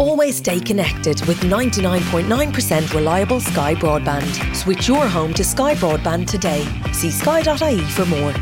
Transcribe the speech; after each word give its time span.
Always 0.00 0.36
stay 0.36 0.58
connected 0.58 1.20
with 1.26 1.40
99.9% 1.40 2.94
reliable 2.94 3.38
Sky 3.38 3.74
broadband. 3.74 4.56
Switch 4.56 4.88
your 4.88 5.06
home 5.06 5.34
to 5.34 5.44
Sky 5.44 5.74
broadband 5.74 6.26
today. 6.26 6.64
See 6.94 7.10
sky.ie 7.10 7.80
for 7.80 8.06
more. 8.06 8.32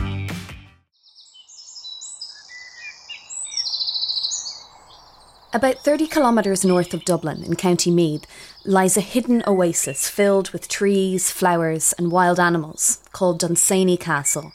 About 5.53 5.79
30 5.79 6.07
kilometres 6.07 6.65
north 6.65 6.95
of 6.95 7.05
Dublin, 7.05 7.43
in 7.43 7.57
County 7.57 7.91
Meath, 7.91 8.25
lies 8.65 8.97
a 8.97 9.01
hidden 9.01 9.43
oasis 9.45 10.09
filled 10.09 10.51
with 10.51 10.69
trees, 10.69 11.33
flowers, 11.33 11.93
and 11.99 12.13
wild 12.13 12.39
animals 12.39 13.01
called 13.11 13.41
Dunsany 13.41 13.97
Castle. 13.97 14.53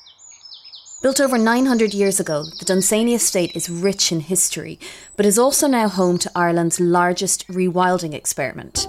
Built 1.04 1.20
over 1.20 1.38
900 1.38 1.94
years 1.94 2.22
ago, 2.22 2.46
the 2.60 2.64
Dunsany 2.64 3.14
estate 3.14 3.58
is 3.58 3.70
rich 3.70 4.14
in 4.14 4.22
history, 4.22 4.80
but 5.18 5.26
is 5.26 5.38
also 5.38 5.68
now 5.68 5.90
home 5.90 6.18
to 6.20 6.32
Ireland's 6.34 6.80
largest 6.80 7.46
rewilding 7.50 8.14
experiment. 8.14 8.88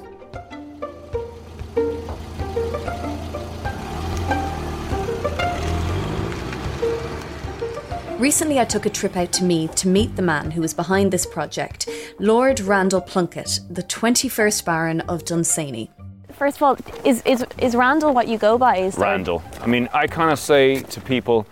Recently, 8.17 8.61
I 8.61 8.65
took 8.65 8.87
a 8.87 8.91
trip 8.91 9.17
out 9.17 9.33
to 9.33 9.45
Meath 9.45 9.75
to 9.75 9.89
meet 9.89 10.15
the 10.15 10.23
man 10.23 10.53
who 10.53 10.61
was 10.61 10.73
behind 10.73 11.12
this 11.12 11.27
project, 11.27 11.89
Lord 12.20 12.61
Randall 12.61 13.01
Plunkett, 13.01 13.59
the 13.69 13.83
21st 13.83 14.65
Baron 14.65 15.01
of 15.03 15.25
Dunsany. 15.25 15.91
First 16.33 16.59
of 16.59 16.62
all, 16.62 16.77
is, 17.05 17.23
is, 17.27 17.45
is 17.59 17.75
Randall 17.75 18.15
what 18.15 18.28
you 18.28 18.39
go 18.39 18.56
by? 18.56 18.77
Is 18.77 18.95
there- 18.95 19.03
Randall. 19.03 19.42
I 19.61 19.67
mean, 19.67 19.89
I 19.92 20.06
kind 20.06 20.31
of 20.31 20.39
say 20.39 20.81
to 20.81 21.01
people, 21.01 21.45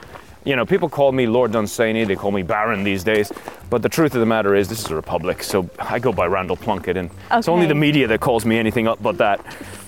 you 0.45 0.56
know, 0.56 0.66
people 0.66 0.88
call 0.88 1.12
me 1.12 1.27
Lord 1.27 1.52
Dunsany, 1.52 2.05
they 2.05 2.16
call 2.16 2.30
me 2.32 2.42
Baron 2.42 2.84
these 2.84 3.05
days, 3.05 3.32
but 3.70 3.82
the 3.82 3.88
truth 3.88 4.14
of 4.14 4.20
the 4.20 4.27
matter 4.27 4.55
is, 4.55 4.68
this 4.68 4.80
is 4.84 4.91
a 4.91 4.95
republic, 4.96 5.42
so 5.42 5.68
I 5.78 5.98
go 5.98 6.12
by 6.12 6.27
Randall 6.27 6.56
Plunkett, 6.56 6.96
and 6.96 7.10
it's 7.30 7.48
only 7.48 7.66
the 7.66 7.74
media 7.74 8.06
that 8.09 8.20
calls 8.20 8.45
me 8.45 8.59
anything 8.59 8.88
up 8.88 9.02
but 9.02 9.18
that. 9.18 9.41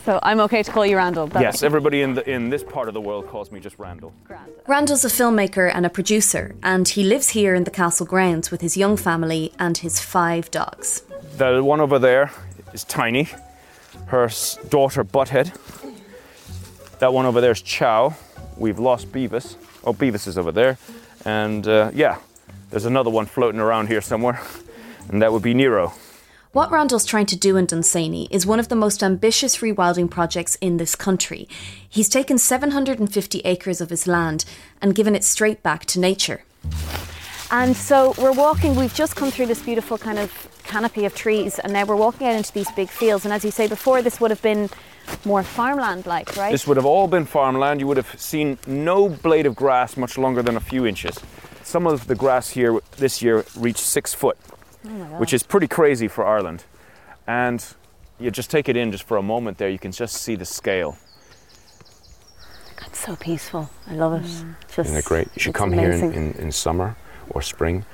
So 0.04 0.20
I'm 0.22 0.38
okay 0.40 0.62
to 0.62 0.70
call 0.70 0.84
you 0.86 0.96
Randall. 0.96 1.26
but- 1.26 1.40
Yes, 1.42 1.62
everybody 1.62 2.02
in, 2.02 2.14
the, 2.14 2.28
in 2.30 2.50
this 2.50 2.62
part 2.62 2.88
of 2.88 2.94
the 2.94 3.00
world 3.00 3.26
calls 3.28 3.50
me 3.50 3.58
just 3.58 3.78
Randall. 3.78 4.12
Randall's 4.66 5.04
a 5.04 5.08
filmmaker 5.08 5.70
and 5.74 5.84
a 5.86 5.90
producer, 5.90 6.54
and 6.62 6.86
he 6.88 7.02
lives 7.02 7.30
here 7.30 7.54
in 7.54 7.64
the 7.64 7.70
castle 7.70 8.06
grounds 8.06 8.50
with 8.50 8.60
his 8.60 8.76
young 8.76 8.96
family 8.96 9.52
and 9.58 9.78
his 9.78 10.00
five 10.00 10.50
dogs. 10.50 11.02
The 11.38 11.62
one 11.64 11.80
over 11.80 11.98
there 11.98 12.30
is 12.72 12.84
Tiny, 12.84 13.28
her 14.06 14.28
daughter 14.68 15.04
Butthead. 15.04 15.52
That 17.00 17.12
one 17.12 17.26
over 17.26 17.40
there 17.40 17.50
is 17.50 17.60
Chow. 17.60 18.14
We've 18.56 18.78
lost 18.78 19.12
Beavis. 19.12 19.56
Oh, 19.84 19.92
Beavis 19.92 20.26
is 20.26 20.38
over 20.38 20.52
there. 20.52 20.78
And 21.24 21.66
uh, 21.66 21.90
yeah, 21.94 22.18
there's 22.70 22.84
another 22.84 23.10
one 23.10 23.26
floating 23.26 23.60
around 23.60 23.88
here 23.88 24.00
somewhere, 24.00 24.40
and 25.08 25.22
that 25.22 25.32
would 25.32 25.42
be 25.42 25.54
Nero. 25.54 25.92
What 26.52 26.70
Randall's 26.70 27.04
trying 27.04 27.26
to 27.26 27.36
do 27.36 27.56
in 27.56 27.66
Dunsany 27.66 28.28
is 28.30 28.46
one 28.46 28.60
of 28.60 28.68
the 28.68 28.76
most 28.76 29.02
ambitious 29.02 29.56
rewilding 29.56 30.08
projects 30.08 30.54
in 30.60 30.76
this 30.76 30.94
country. 30.94 31.48
He's 31.88 32.08
taken 32.08 32.38
750 32.38 33.40
acres 33.40 33.80
of 33.80 33.90
his 33.90 34.06
land 34.06 34.44
and 34.80 34.94
given 34.94 35.16
it 35.16 35.24
straight 35.24 35.64
back 35.64 35.84
to 35.86 35.98
nature. 35.98 36.44
And 37.50 37.76
so 37.76 38.14
we're 38.18 38.32
walking, 38.32 38.76
we've 38.76 38.94
just 38.94 39.16
come 39.16 39.32
through 39.32 39.46
this 39.46 39.62
beautiful 39.62 39.98
kind 39.98 40.18
of 40.18 40.48
canopy 40.62 41.04
of 41.04 41.14
trees, 41.14 41.58
and 41.58 41.72
now 41.72 41.84
we're 41.84 41.96
walking 41.96 42.28
out 42.28 42.36
into 42.36 42.52
these 42.52 42.70
big 42.72 42.88
fields. 42.88 43.24
And 43.24 43.34
as 43.34 43.44
you 43.44 43.50
say 43.50 43.66
before, 43.66 44.00
this 44.00 44.20
would 44.20 44.30
have 44.30 44.42
been 44.42 44.70
more 45.24 45.42
farmland 45.42 46.06
like, 46.06 46.36
right? 46.36 46.52
This 46.52 46.66
would 46.66 46.76
have 46.76 46.86
all 46.86 47.08
been 47.08 47.24
farmland. 47.24 47.80
You 47.80 47.86
would 47.86 47.96
have 47.96 48.20
seen 48.20 48.58
no 48.66 49.08
blade 49.08 49.46
of 49.46 49.54
grass 49.54 49.96
much 49.96 50.18
longer 50.18 50.42
than 50.42 50.56
a 50.56 50.60
few 50.60 50.86
inches. 50.86 51.18
Some 51.62 51.86
of 51.86 52.06
the 52.06 52.14
grass 52.14 52.50
here 52.50 52.78
this 52.96 53.22
year 53.22 53.44
reached 53.56 53.80
six 53.80 54.12
foot, 54.14 54.36
oh 54.86 54.88
which 55.18 55.32
is 55.32 55.42
pretty 55.42 55.68
crazy 55.68 56.08
for 56.08 56.26
Ireland. 56.26 56.64
And 57.26 57.64
you 58.18 58.30
just 58.30 58.50
take 58.50 58.68
it 58.68 58.76
in 58.76 58.92
just 58.92 59.04
for 59.04 59.16
a 59.16 59.22
moment 59.22 59.58
there, 59.58 59.68
you 59.70 59.78
can 59.78 59.92
just 59.92 60.16
see 60.16 60.36
the 60.36 60.44
scale. 60.44 60.96
It's 62.86 63.04
so 63.06 63.16
peaceful. 63.16 63.70
I 63.88 63.94
love 63.94 64.14
it. 64.14 64.22
Mm. 64.22 64.56
Just, 64.66 64.78
Isn't 64.78 64.96
it 64.96 65.04
great? 65.04 65.28
You 65.34 65.40
should 65.40 65.50
it's 65.50 65.58
come 65.58 65.72
here 65.72 65.90
in, 65.90 66.12
in, 66.12 66.32
in 66.34 66.52
summer 66.52 66.96
or 67.30 67.42
spring, 67.42 67.84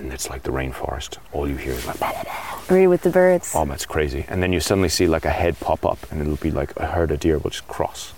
and 0.00 0.12
it's 0.12 0.30
like 0.30 0.42
the 0.42 0.50
rainforest. 0.50 1.18
All 1.32 1.48
you 1.48 1.56
hear 1.56 1.72
is 1.72 1.86
like, 1.86 2.00
bah, 2.00 2.12
bah, 2.14 2.22
bah. 2.24 2.60
Really 2.68 2.86
with 2.86 3.02
the 3.02 3.10
birds. 3.10 3.52
oh, 3.54 3.64
man, 3.64 3.74
it's 3.74 3.86
crazy. 3.86 4.24
And 4.28 4.42
then 4.42 4.52
you 4.52 4.60
suddenly 4.60 4.88
see 4.88 5.06
like 5.06 5.24
a 5.24 5.30
head 5.30 5.58
pop 5.60 5.84
up, 5.84 5.98
and 6.10 6.20
it'll 6.20 6.36
be 6.36 6.50
like 6.50 6.74
a 6.76 6.86
herd 6.86 7.10
of 7.10 7.20
deer 7.20 7.38
will 7.38 7.50
just 7.50 7.68
cross, 7.68 8.12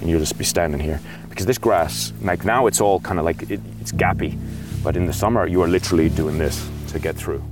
and 0.00 0.08
you'll 0.08 0.20
just 0.20 0.38
be 0.38 0.44
standing 0.44 0.80
here 0.80 1.00
because 1.28 1.46
this 1.46 1.58
grass, 1.58 2.12
like 2.22 2.44
now, 2.44 2.66
it's 2.66 2.80
all 2.80 3.00
kind 3.00 3.18
of 3.18 3.24
like 3.24 3.42
it, 3.50 3.60
it's 3.80 3.92
gappy, 3.92 4.38
but 4.82 4.96
in 4.96 5.06
the 5.06 5.12
summer, 5.12 5.46
you 5.46 5.60
are 5.62 5.68
literally 5.68 6.08
doing 6.08 6.38
this 6.38 6.68
to 6.88 6.98
get 6.98 7.16
through. 7.16 7.42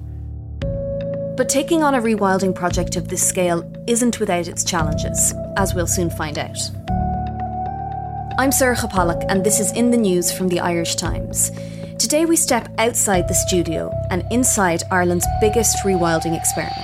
But 1.37 1.49
taking 1.49 1.82
on 1.82 1.94
a 1.94 2.00
rewilding 2.00 2.54
project 2.54 2.94
of 2.94 3.09
this 3.09 3.26
scale 3.26 3.69
isn't 3.88 4.20
without 4.20 4.47
its 4.47 4.62
challenges, 4.62 5.34
as 5.56 5.75
we'll 5.75 5.87
soon 5.88 6.10
find 6.10 6.38
out. 6.38 6.59
I'm 8.38 8.50
Sorcha 8.50 8.91
Pollak, 8.91 9.25
and 9.28 9.44
this 9.44 9.59
is 9.59 9.72
In 9.72 9.91
the 9.91 9.97
News 9.97 10.31
from 10.31 10.49
the 10.49 10.60
Irish 10.60 10.94
Times. 10.94 11.50
Today 11.98 12.25
we 12.25 12.36
step 12.36 12.69
outside 12.78 13.28
the 13.28 13.34
studio 13.34 13.92
and 14.10 14.25
inside 14.30 14.82
Ireland's 14.91 15.26
biggest 15.41 15.78
rewilding 15.84 16.36
experiment. 16.36 16.76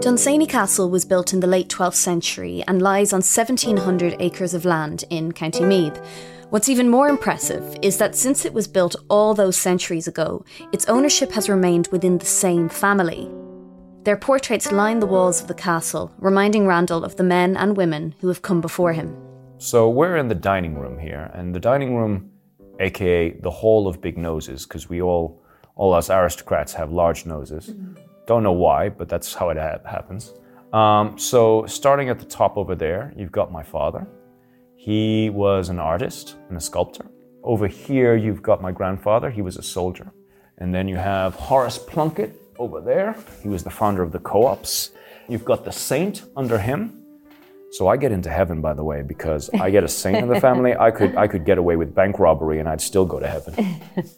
Dunsany 0.00 0.46
Castle 0.46 0.90
was 0.90 1.04
built 1.04 1.32
in 1.32 1.40
the 1.40 1.46
late 1.46 1.68
12th 1.68 1.94
century 1.94 2.64
and 2.66 2.82
lies 2.82 3.12
on 3.12 3.18
1700 3.18 4.16
acres 4.18 4.54
of 4.54 4.64
land 4.64 5.04
in 5.10 5.32
County 5.32 5.64
Meath. 5.64 6.00
What's 6.48 6.68
even 6.68 6.88
more 6.88 7.08
impressive 7.08 7.76
is 7.82 7.98
that 7.98 8.16
since 8.16 8.44
it 8.44 8.52
was 8.52 8.66
built 8.66 8.96
all 9.08 9.34
those 9.34 9.56
centuries 9.56 10.08
ago, 10.08 10.44
its 10.72 10.88
ownership 10.88 11.30
has 11.32 11.48
remained 11.48 11.88
within 11.88 12.18
the 12.18 12.26
same 12.26 12.68
family. 12.68 13.30
Their 14.04 14.16
portraits 14.16 14.72
line 14.72 15.00
the 15.00 15.06
walls 15.06 15.42
of 15.42 15.48
the 15.48 15.54
castle, 15.54 16.10
reminding 16.18 16.66
Randall 16.66 17.04
of 17.04 17.16
the 17.16 17.22
men 17.22 17.54
and 17.54 17.76
women 17.76 18.14
who 18.20 18.28
have 18.28 18.40
come 18.40 18.62
before 18.62 18.94
him. 18.94 19.14
So 19.58 19.90
we're 19.90 20.16
in 20.16 20.28
the 20.28 20.34
dining 20.34 20.78
room 20.78 20.98
here, 20.98 21.30
and 21.34 21.54
the 21.54 21.60
dining 21.60 21.94
room, 21.94 22.30
aka 22.80 23.32
the 23.40 23.50
Hall 23.50 23.86
of 23.86 24.00
Big 24.00 24.16
Noses, 24.16 24.64
because 24.64 24.88
we 24.88 25.02
all, 25.02 25.42
all 25.76 25.92
us 25.92 26.08
aristocrats 26.08 26.72
have 26.72 26.90
large 26.90 27.26
noses. 27.26 27.74
Don't 28.26 28.42
know 28.42 28.52
why, 28.52 28.88
but 28.88 29.10
that's 29.10 29.34
how 29.34 29.50
it 29.50 29.58
ha- 29.58 29.80
happens. 29.84 30.32
Um, 30.72 31.18
so 31.18 31.66
starting 31.66 32.08
at 32.08 32.18
the 32.18 32.24
top 32.24 32.56
over 32.56 32.74
there, 32.74 33.12
you've 33.18 33.32
got 33.32 33.52
my 33.52 33.62
father. 33.62 34.06
He 34.76 35.28
was 35.28 35.68
an 35.68 35.78
artist 35.78 36.36
and 36.48 36.56
a 36.56 36.60
sculptor. 36.60 37.04
Over 37.42 37.66
here, 37.66 38.16
you've 38.16 38.42
got 38.42 38.62
my 38.62 38.72
grandfather. 38.72 39.30
He 39.30 39.42
was 39.42 39.58
a 39.58 39.62
soldier. 39.62 40.10
And 40.56 40.74
then 40.74 40.88
you 40.88 40.96
have 40.96 41.34
Horace 41.34 41.78
Plunkett 41.78 42.39
over 42.60 42.80
there. 42.80 43.16
He 43.42 43.48
was 43.48 43.64
the 43.64 43.70
founder 43.70 44.02
of 44.02 44.12
the 44.12 44.18
co-ops. 44.20 44.90
You've 45.28 45.44
got 45.44 45.64
the 45.64 45.72
saint 45.72 46.24
under 46.36 46.58
him. 46.58 46.96
So 47.72 47.86
I 47.86 47.96
get 47.96 48.10
into 48.10 48.28
heaven, 48.30 48.60
by 48.60 48.74
the 48.74 48.82
way, 48.82 49.02
because 49.02 49.48
I 49.54 49.70
get 49.70 49.84
a 49.84 49.88
saint 49.88 50.16
in 50.18 50.28
the 50.28 50.40
family. 50.40 50.74
I 50.76 50.90
could 50.90 51.14
I 51.16 51.26
could 51.28 51.44
get 51.44 51.56
away 51.56 51.76
with 51.76 51.94
bank 51.94 52.18
robbery 52.18 52.58
and 52.58 52.68
I'd 52.68 52.80
still 52.80 53.06
go 53.06 53.20
to 53.20 53.28
heaven. 53.28 53.52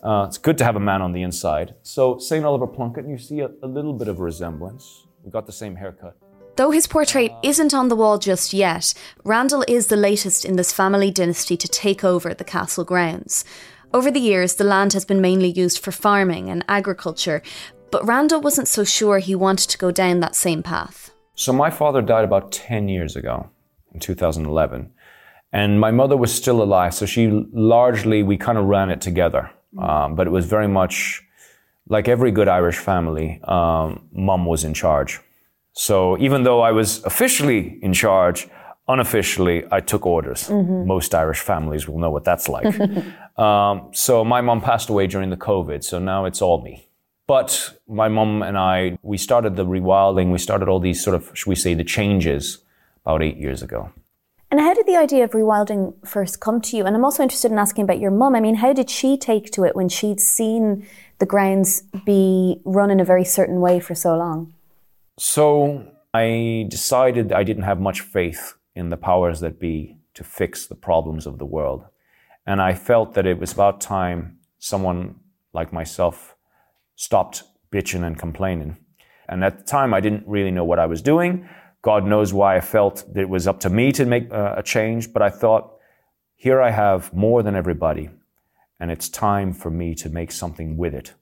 Uh, 0.03 0.25
it's 0.27 0.39
good 0.39 0.57
to 0.59 0.65
have 0.65 0.77
a 0.77 0.81
man 0.81 1.03
on 1.03 1.13
the 1.13 1.23
inside. 1.23 1.75
So 1.83 2.19
Saint 2.19 2.45
Oliver 2.45 2.67
Plunkett, 2.67 3.07
you 3.07 3.19
see 3.19 3.41
a, 3.41 3.51
a 3.63 3.67
little 3.67 3.93
bit 3.93 4.09
of 4.09 4.21
resemblance. 4.21 5.07
We 5.23 5.31
got 5.31 5.47
the 5.47 5.53
same 5.53 5.77
haircut. 5.77 6.17
Though 6.57 6.71
his 6.71 6.87
portrait 6.87 7.33
isn't 7.43 7.75
on 7.75 7.89
the 7.89 7.97
wall 7.97 8.19
just 8.19 8.53
yet, 8.53 8.95
Randall 9.25 9.65
is 9.69 9.87
the 9.87 9.97
latest 9.97 10.45
in 10.45 10.57
this 10.57 10.73
family 10.73 11.11
dynasty 11.11 11.57
to 11.57 11.69
take 11.69 12.03
over 12.05 12.35
the 12.35 12.45
castle 12.45 12.85
grounds. 12.85 13.45
Over 13.95 14.11
the 14.11 14.21
years, 14.21 14.55
the 14.55 14.65
land 14.65 14.95
has 14.95 15.05
been 15.05 15.21
mainly 15.21 15.51
used 15.51 15.79
for 15.79 15.93
farming 15.93 16.49
and 16.49 16.65
agriculture, 16.69 17.43
but 17.93 18.05
Randall 18.05 18.41
wasn't 18.41 18.67
so 18.67 18.83
sure 18.83 19.19
he 19.19 19.37
wanted 19.37 19.71
to 19.71 19.79
go 19.79 19.93
down 19.93 20.19
that 20.21 20.35
same 20.35 20.63
path. 20.63 21.13
So 21.37 21.53
my 21.53 21.71
father 21.71 22.03
died 22.03 22.25
about 22.25 22.51
10 22.51 22.89
years 22.89 23.15
ago, 23.15 23.49
in 23.93 24.01
2011. 24.01 24.91
And 25.53 25.79
my 25.79 25.91
mother 25.91 26.17
was 26.17 26.35
still 26.35 26.63
alive, 26.63 26.95
so 26.95 27.07
she 27.07 27.29
largely, 27.53 28.23
we 28.23 28.37
kind 28.39 28.59
of 28.59 28.65
ran 28.65 28.91
it 28.91 29.01
together. 29.01 29.51
Um, 29.79 30.15
but 30.15 30.27
it 30.27 30.31
was 30.31 30.47
very 30.47 30.69
much 30.69 31.23
like 31.89 32.09
every 32.09 32.31
good 32.31 32.49
Irish 32.49 32.79
family, 32.79 33.41
um, 33.45 34.09
mum 34.13 34.47
was 34.47 34.65
in 34.65 34.73
charge. 34.73 35.21
So 35.73 36.19
even 36.19 36.43
though 36.43 36.61
I 36.61 36.73
was 36.73 37.05
officially 37.05 37.79
in 37.83 37.93
charge, 37.93 38.49
unofficially, 38.89 39.65
I 39.71 39.81
took 39.81 40.07
orders. 40.07 40.51
Most 40.51 41.15
Irish 41.15 41.41
families 41.41 41.89
will 41.89 41.99
know 41.99 42.11
what 42.11 42.25
that's 42.25 42.49
like. 42.49 42.67
um, 43.39 43.91
so 43.93 44.25
my 44.25 44.41
mum 44.41 44.61
passed 44.61 44.89
away 44.89 45.07
during 45.07 45.31
the 45.31 45.37
COVID, 45.37 45.85
so 45.85 45.99
now 45.99 46.25
it's 46.25 46.41
all 46.43 46.63
me. 46.63 46.89
But 47.27 47.79
my 47.89 48.09
mom 48.09 48.43
and 48.43 48.59
I, 48.59 48.99
we 49.03 49.17
started 49.17 49.57
the 49.57 49.65
rewilding, 49.65 50.33
we 50.33 50.39
started 50.39 50.69
all 50.69 50.81
these 50.81 51.03
sort 51.03 51.15
of, 51.15 51.31
should 51.35 51.49
we 51.49 51.55
say, 51.55 51.75
the 51.75 51.85
changes 51.85 52.59
about 53.05 53.23
eight 53.23 53.37
years 53.37 53.63
ago. 53.63 53.93
And 54.51 54.61
how 54.61 54.75
did 54.75 54.87
the 54.87 54.97
idea 54.97 55.25
of 55.25 55.31
rewilding 55.31 55.95
first 56.07 56.41
come 56.41 56.61
to 56.61 56.77
you? 56.77 56.85
And 56.85 56.95
I'm 56.95 57.05
also 57.07 57.23
interested 57.23 57.51
in 57.51 57.59
asking 57.59 57.85
about 57.85 58.01
your 58.01 58.11
mum. 58.11 58.35
I 58.35 58.41
mean, 58.41 58.57
how 58.57 58.75
did 58.75 58.91
she 58.91 59.17
take 59.17 59.51
to 59.53 59.65
it 59.65 59.75
when 59.75 59.89
she'd 59.89 60.21
seen 60.21 60.87
the 61.21 61.27
grounds 61.27 61.85
be 62.05 62.61
run 62.65 62.91
in 62.91 63.01
a 63.01 63.05
very 63.05 63.25
certain 63.25 63.61
way 63.61 63.81
for 63.81 63.95
so 63.95 64.15
long? 64.15 64.53
So 65.19 65.87
I 66.13 66.67
decided 66.69 67.33
I 67.33 67.45
didn't 67.45 67.63
have 67.63 67.81
much 67.81 68.03
faith 68.03 68.55
in 68.75 68.91
the 68.91 68.99
powers 68.99 69.41
that 69.41 69.59
be 69.59 69.97
to 70.15 70.23
fix 70.23 70.67
the 70.67 70.75
problems 70.75 71.27
of 71.27 71.39
the 71.39 71.47
world. 71.47 71.87
And 72.47 72.61
I 72.61 72.75
felt 72.75 73.15
that 73.15 73.27
it 73.27 73.39
was 73.39 73.53
about 73.53 73.81
time 73.81 74.39
someone 74.59 75.15
like 75.55 75.73
myself 75.73 76.37
stopped 76.97 77.43
bitching 77.71 78.05
and 78.05 78.19
complaining. 78.19 78.77
And 79.29 79.45
at 79.45 79.59
the 79.59 79.65
time, 79.65 79.95
I 79.95 80.01
didn't 80.01 80.27
really 80.27 80.51
know 80.51 80.65
what 80.65 80.79
I 80.79 80.87
was 80.87 81.03
doing. 81.03 81.49
God 81.81 82.07
knows 82.07 82.33
why 82.33 82.57
I 82.57 82.61
felt 82.61 83.05
that 83.13 83.21
it 83.21 83.29
was 83.29 83.49
up 83.49 83.61
to 83.61 83.71
me 83.71 83.93
to 83.93 84.05
make 84.05 84.33
uh, 84.33 84.55
a 84.57 84.63
change, 84.63 85.13
but 85.13 85.23
I 85.23 85.31
thought, 85.31 85.75
here 86.37 86.61
I 86.61 86.71
have 86.71 87.13
more 87.13 87.43
than 87.43 87.57
everybody, 87.57 88.11
and 88.79 88.91
it's 88.91 89.09
time 89.09 89.53
for 89.53 89.71
me 89.71 89.95
to 89.97 90.09
make 90.09 90.33
something 90.33 90.77
with 90.77 90.95
it. 90.95 91.15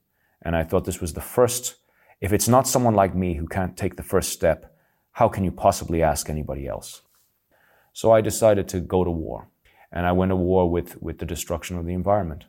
And 0.43 0.57
I 0.57 0.65
thought 0.65 0.85
this 0.85 1.01
was 1.01 1.13
the 1.13 1.21
first, 1.21 1.77
if 2.21 2.33
it's 2.33 2.49
not 2.49 2.69
someone 2.69 2.95
like 2.95 3.15
me 3.15 3.35
who 3.35 3.47
can't 3.47 3.77
take 3.77 3.97
the 3.97 4.03
first 4.03 4.31
step, 4.31 4.75
how 5.13 5.29
can 5.29 5.45
you 5.45 5.51
possibly 5.51 6.03
ask 6.03 6.29
anybody 6.29 6.67
else? 6.67 7.03
So 7.93 8.13
I 8.13 8.21
decided 8.21 8.69
to 8.69 8.81
go 8.81 9.05
to 9.05 9.11
war. 9.11 9.49
And 9.93 10.07
I 10.07 10.13
went 10.13 10.31
to 10.31 10.37
war 10.37 10.71
with, 10.71 11.03
with 11.03 11.19
the 11.19 11.27
destruction 11.27 11.77
of 11.77 11.85
the 11.85 11.95
environment. 11.95 12.45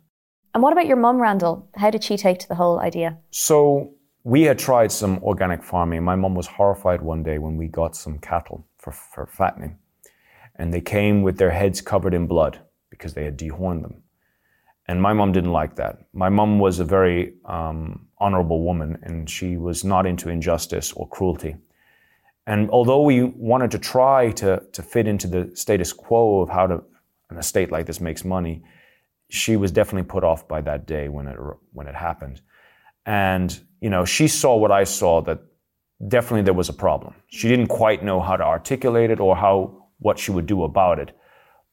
And 0.53 0.61
what 0.61 0.73
about 0.73 0.85
your 0.85 0.97
mum, 0.97 1.21
Randall? 1.21 1.69
How 1.75 1.89
did 1.89 2.03
she 2.03 2.17
take 2.17 2.39
to 2.39 2.47
the 2.47 2.55
whole 2.55 2.79
idea? 2.79 3.17
So 3.31 3.93
we 4.23 4.43
had 4.43 4.59
tried 4.59 4.91
some 4.91 5.17
organic 5.23 5.63
farming. 5.63 6.03
My 6.03 6.15
mum 6.15 6.35
was 6.35 6.47
horrified 6.47 7.01
one 7.01 7.23
day 7.23 7.37
when 7.37 7.57
we 7.57 7.67
got 7.67 7.95
some 7.95 8.19
cattle 8.19 8.67
for, 8.77 8.91
for 8.91 9.25
fattening. 9.25 9.77
And 10.55 10.73
they 10.73 10.81
came 10.81 11.21
with 11.21 11.37
their 11.37 11.51
heads 11.51 11.81
covered 11.81 12.13
in 12.13 12.27
blood 12.27 12.59
because 12.89 13.13
they 13.13 13.23
had 13.23 13.37
dehorned 13.37 13.81
them. 13.81 14.03
And 14.87 15.01
my 15.01 15.13
mum 15.13 15.31
didn't 15.31 15.53
like 15.53 15.75
that. 15.75 15.99
My 16.13 16.27
mum 16.27 16.59
was 16.59 16.79
a 16.79 16.83
very 16.83 17.33
um, 17.45 18.07
honorable 18.17 18.63
woman 18.65 18.99
and 19.03 19.29
she 19.29 19.55
was 19.55 19.85
not 19.85 20.05
into 20.05 20.29
injustice 20.29 20.91
or 20.91 21.07
cruelty. 21.07 21.55
And 22.45 22.69
although 22.71 23.01
we 23.03 23.23
wanted 23.23 23.71
to 23.71 23.79
try 23.79 24.31
to, 24.31 24.61
to 24.71 24.83
fit 24.83 25.07
into 25.07 25.27
the 25.27 25.51
status 25.55 25.93
quo 25.93 26.41
of 26.41 26.49
how 26.49 26.67
to, 26.67 26.83
an 27.29 27.37
estate 27.37 27.71
like 27.71 27.85
this 27.85 28.01
makes 28.01 28.25
money, 28.25 28.63
she 29.31 29.55
was 29.55 29.71
definitely 29.71 30.07
put 30.07 30.23
off 30.23 30.47
by 30.47 30.59
that 30.61 30.85
day 30.85 31.07
when 31.07 31.27
it, 31.27 31.37
when 31.71 31.87
it 31.87 31.95
happened. 31.95 32.41
And, 33.05 33.57
you 33.79 33.89
know, 33.89 34.03
she 34.03 34.27
saw 34.27 34.57
what 34.57 34.71
I 34.71 34.83
saw 34.83 35.21
that 35.21 35.39
definitely 36.05 36.41
there 36.41 36.53
was 36.53 36.69
a 36.69 36.73
problem. 36.73 37.15
She 37.27 37.47
didn't 37.47 37.67
quite 37.67 38.03
know 38.03 38.19
how 38.19 38.35
to 38.35 38.43
articulate 38.43 39.09
it 39.09 39.19
or 39.19 39.35
how, 39.35 39.87
what 39.99 40.19
she 40.19 40.31
would 40.31 40.47
do 40.47 40.63
about 40.63 40.99
it. 40.99 41.15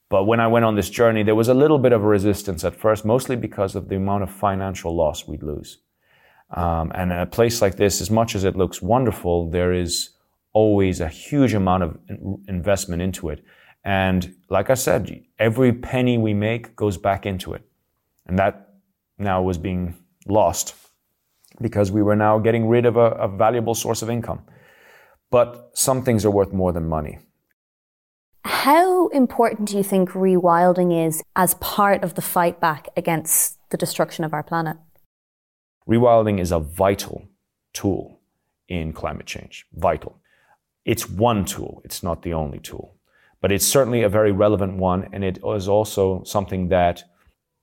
But 0.08 0.24
when 0.24 0.38
I 0.38 0.46
went 0.46 0.64
on 0.64 0.76
this 0.76 0.88
journey, 0.88 1.24
there 1.24 1.34
was 1.34 1.48
a 1.48 1.54
little 1.54 1.78
bit 1.78 1.92
of 1.92 2.02
a 2.02 2.06
resistance 2.06 2.64
at 2.64 2.76
first, 2.76 3.04
mostly 3.04 3.34
because 3.36 3.74
of 3.74 3.88
the 3.88 3.96
amount 3.96 4.22
of 4.22 4.30
financial 4.30 4.94
loss 4.94 5.26
we'd 5.26 5.42
lose. 5.42 5.78
Um, 6.50 6.92
and 6.94 7.12
a 7.12 7.26
place 7.26 7.60
like 7.60 7.76
this, 7.76 8.00
as 8.00 8.10
much 8.10 8.34
as 8.34 8.44
it 8.44 8.56
looks 8.56 8.80
wonderful, 8.80 9.50
there 9.50 9.72
is 9.72 10.10
always 10.52 11.00
a 11.00 11.08
huge 11.08 11.54
amount 11.54 11.82
of 11.82 11.98
investment 12.48 13.02
into 13.02 13.28
it. 13.28 13.44
And 13.84 14.36
like 14.50 14.70
I 14.70 14.74
said, 14.74 15.24
every 15.38 15.72
penny 15.72 16.18
we 16.18 16.34
make 16.34 16.76
goes 16.76 16.96
back 16.96 17.26
into 17.26 17.54
it. 17.54 17.62
And 18.26 18.38
that 18.38 18.74
now 19.18 19.42
was 19.42 19.58
being 19.58 19.96
lost 20.26 20.74
because 21.60 21.90
we 21.90 22.02
were 22.02 22.16
now 22.16 22.38
getting 22.38 22.68
rid 22.68 22.86
of 22.86 22.96
a, 22.96 23.10
a 23.12 23.28
valuable 23.28 23.74
source 23.74 24.02
of 24.02 24.10
income. 24.10 24.42
But 25.30 25.70
some 25.74 26.02
things 26.02 26.24
are 26.24 26.30
worth 26.30 26.52
more 26.52 26.72
than 26.72 26.88
money. 26.88 27.18
How 28.44 29.08
important 29.08 29.68
do 29.68 29.76
you 29.76 29.82
think 29.82 30.10
rewilding 30.10 31.06
is 31.06 31.22
as 31.36 31.54
part 31.54 32.02
of 32.02 32.14
the 32.14 32.22
fight 32.22 32.60
back 32.60 32.88
against 32.96 33.58
the 33.70 33.76
destruction 33.76 34.24
of 34.24 34.32
our 34.32 34.42
planet? 34.42 34.76
Rewilding 35.88 36.38
is 36.38 36.52
a 36.52 36.58
vital 36.58 37.28
tool 37.72 38.20
in 38.68 38.92
climate 38.92 39.26
change. 39.26 39.66
Vital. 39.74 40.18
It's 40.84 41.08
one 41.08 41.44
tool, 41.44 41.82
it's 41.84 42.02
not 42.02 42.22
the 42.22 42.34
only 42.34 42.58
tool. 42.58 42.97
But 43.40 43.52
it's 43.52 43.66
certainly 43.66 44.02
a 44.02 44.08
very 44.08 44.32
relevant 44.32 44.78
one, 44.78 45.08
and 45.12 45.22
it 45.22 45.38
is 45.44 45.68
also 45.68 46.22
something 46.24 46.68
that 46.68 47.04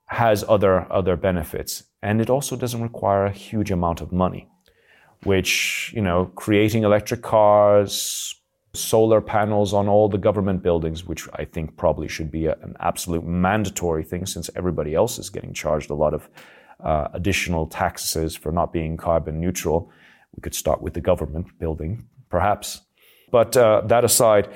has 0.05 0.43
other, 0.47 0.91
other 0.91 1.15
benefits. 1.17 1.83
And 2.01 2.21
it 2.21 2.29
also 2.29 2.55
doesn't 2.55 2.81
require 2.81 3.25
a 3.25 3.31
huge 3.31 3.71
amount 3.71 4.01
of 4.01 4.11
money, 4.11 4.47
which, 5.23 5.91
you 5.95 6.01
know, 6.01 6.27
creating 6.35 6.83
electric 6.83 7.21
cars, 7.21 8.35
solar 8.73 9.21
panels 9.21 9.73
on 9.73 9.87
all 9.87 10.07
the 10.07 10.17
government 10.17 10.61
buildings, 10.61 11.05
which 11.05 11.27
I 11.33 11.45
think 11.45 11.77
probably 11.77 12.07
should 12.07 12.31
be 12.31 12.45
a, 12.45 12.53
an 12.61 12.75
absolute 12.79 13.25
mandatory 13.25 14.03
thing 14.03 14.25
since 14.25 14.49
everybody 14.55 14.93
else 14.93 15.17
is 15.17 15.29
getting 15.29 15.53
charged 15.53 15.89
a 15.89 15.95
lot 15.95 16.13
of 16.13 16.29
uh, 16.83 17.07
additional 17.13 17.65
taxes 17.67 18.35
for 18.35 18.51
not 18.51 18.71
being 18.71 18.97
carbon 18.97 19.39
neutral. 19.39 19.91
We 20.35 20.41
could 20.41 20.55
start 20.55 20.81
with 20.81 20.93
the 20.93 21.01
government 21.01 21.57
building, 21.57 22.05
perhaps. 22.29 22.81
But 23.31 23.57
uh, 23.57 23.81
that 23.85 24.03
aside, 24.03 24.49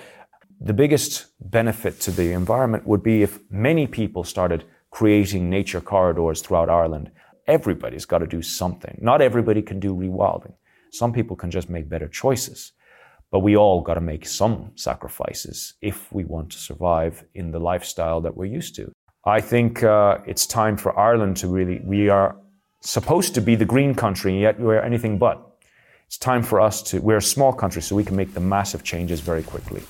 the 0.62 0.74
biggest 0.74 1.28
benefit 1.40 2.02
to 2.02 2.12
the 2.12 2.32
environment 2.34 2.86
would 2.86 3.02
be 3.02 3.24
if 3.24 3.40
many 3.50 3.88
people 3.88 4.24
started 4.24 4.66
creating 4.92 5.50
nature 5.50 5.80
corridors 5.80 6.42
throughout 6.42 6.70
Ireland. 6.70 7.12
Everybody's 7.48 8.06
got 8.06 8.20
to 8.20 8.28
do 8.28 8.42
something. 8.42 8.98
Not 9.02 9.22
everybody 9.22 9.62
can 9.62 9.80
do 9.80 9.96
rewilding. 9.96 10.54
Some 10.92 11.14
people 11.14 11.36
can 11.36 11.50
just 11.50 11.70
make 11.70 11.88
better 11.88 12.08
choices. 12.08 12.74
But 13.32 13.40
we 13.40 13.56
all 13.56 13.82
got 13.82 13.94
to 13.94 14.02
make 14.02 14.26
some 14.26 14.72
sacrifices 14.76 15.76
if 15.82 16.12
we 16.12 16.26
want 16.26 16.52
to 16.52 16.58
survive 16.58 17.24
in 17.36 17.52
the 17.52 17.60
lifestyle 17.60 18.22
that 18.22 18.36
we're 18.36 18.46
used 18.46 18.76
to. 18.76 18.92
I 19.24 19.40
think 19.40 19.84
uh, 19.84 20.18
it's 20.26 20.46
time 20.48 20.76
for 20.78 20.98
Ireland 20.98 21.38
to 21.38 21.48
really, 21.48 21.80
we 21.84 22.10
are 22.10 22.36
supposed 22.82 23.36
to 23.36 23.42
be 23.42 23.56
the 23.56 23.66
green 23.66 23.94
country, 23.94 24.42
yet 24.42 24.60
we're 24.60 24.82
anything 24.82 25.18
but. 25.18 25.46
It's 26.08 26.18
time 26.18 26.42
for 26.42 26.60
us 26.60 26.82
to, 26.84 27.00
we're 27.00 27.18
a 27.18 27.22
small 27.22 27.54
country, 27.54 27.84
so 27.84 27.96
we 27.96 28.04
can 28.04 28.16
make 28.16 28.34
the 28.34 28.40
massive 28.40 28.84
changes 28.84 29.20
very 29.20 29.44
quickly. 29.44 29.84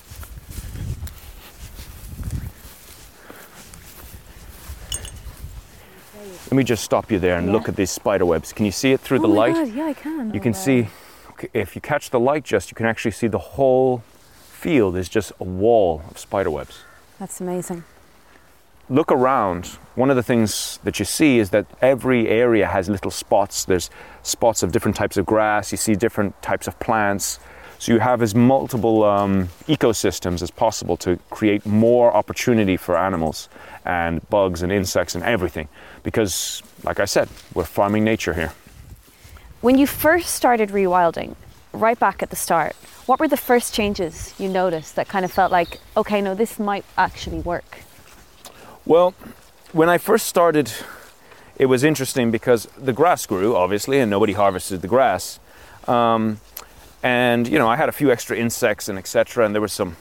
Let 6.50 6.56
me 6.56 6.64
just 6.64 6.82
stop 6.82 7.12
you 7.12 7.20
there 7.20 7.38
and 7.38 7.46
yeah. 7.46 7.52
look 7.52 7.68
at 7.68 7.76
these 7.76 7.92
spider 7.92 8.26
webs. 8.26 8.52
Can 8.52 8.66
you 8.66 8.72
see 8.72 8.90
it 8.90 8.98
through 8.98 9.18
oh 9.18 9.22
the 9.22 9.28
light? 9.28 9.54
God, 9.54 9.72
yeah, 9.72 9.84
I 9.84 9.92
can. 9.92 10.34
You 10.34 10.40
can 10.40 10.52
oh, 10.52 10.56
see 10.56 10.88
if 11.54 11.76
you 11.76 11.80
catch 11.80 12.10
the 12.10 12.18
light 12.18 12.42
just, 12.42 12.72
you 12.72 12.74
can 12.74 12.86
actually 12.86 13.12
see 13.12 13.28
the 13.28 13.38
whole 13.38 14.02
field 14.34 14.96
is 14.96 15.08
just 15.08 15.32
a 15.38 15.44
wall 15.44 16.02
of 16.10 16.18
spider 16.18 16.50
webs. 16.50 16.82
That's 17.20 17.40
amazing. 17.40 17.84
Look 18.88 19.12
around. 19.12 19.66
One 19.94 20.10
of 20.10 20.16
the 20.16 20.24
things 20.24 20.80
that 20.82 20.98
you 20.98 21.04
see 21.04 21.38
is 21.38 21.50
that 21.50 21.66
every 21.80 22.28
area 22.28 22.66
has 22.66 22.88
little 22.88 23.12
spots. 23.12 23.64
There's 23.64 23.88
spots 24.22 24.64
of 24.64 24.72
different 24.72 24.96
types 24.96 25.16
of 25.16 25.26
grass. 25.26 25.70
You 25.70 25.78
see 25.78 25.94
different 25.94 26.40
types 26.42 26.66
of 26.66 26.76
plants. 26.80 27.38
So 27.80 27.92
you 27.92 27.98
have 27.98 28.20
as 28.20 28.34
multiple 28.34 29.04
um, 29.04 29.48
ecosystems 29.66 30.42
as 30.42 30.50
possible 30.50 30.98
to 30.98 31.16
create 31.30 31.64
more 31.64 32.14
opportunity 32.14 32.76
for 32.76 32.94
animals 32.94 33.48
and 33.86 34.20
bugs 34.28 34.60
and 34.60 34.70
insects 34.70 35.14
and 35.14 35.24
everything. 35.24 35.66
Because, 36.02 36.62
like 36.84 37.00
I 37.00 37.06
said, 37.06 37.30
we're 37.54 37.64
farming 37.64 38.04
nature 38.04 38.34
here. 38.34 38.52
When 39.62 39.78
you 39.78 39.86
first 39.86 40.34
started 40.34 40.68
rewilding, 40.68 41.36
right 41.72 41.98
back 41.98 42.22
at 42.22 42.28
the 42.28 42.36
start, 42.36 42.76
what 43.06 43.18
were 43.18 43.28
the 43.28 43.38
first 43.38 43.72
changes 43.72 44.34
you 44.38 44.50
noticed 44.50 44.94
that 44.96 45.08
kind 45.08 45.24
of 45.24 45.32
felt 45.32 45.50
like, 45.50 45.80
okay, 45.96 46.20
no, 46.20 46.34
this 46.34 46.58
might 46.58 46.84
actually 46.98 47.40
work? 47.40 47.78
Well, 48.84 49.14
when 49.72 49.88
I 49.88 49.96
first 49.96 50.26
started, 50.26 50.70
it 51.56 51.64
was 51.64 51.82
interesting 51.82 52.30
because 52.30 52.68
the 52.76 52.92
grass 52.92 53.24
grew, 53.24 53.56
obviously, 53.56 54.00
and 54.00 54.10
nobody 54.10 54.34
harvested 54.34 54.82
the 54.82 54.88
grass. 54.88 55.40
Um, 55.88 56.40
and 57.02 57.48
you 57.48 57.58
know, 57.58 57.68
I 57.68 57.76
had 57.76 57.88
a 57.88 57.92
few 57.92 58.10
extra 58.10 58.36
insects 58.36 58.88
and 58.88 58.98
etc. 58.98 59.44
And 59.44 59.54
there 59.54 59.62
was 59.62 59.72
some 59.72 59.96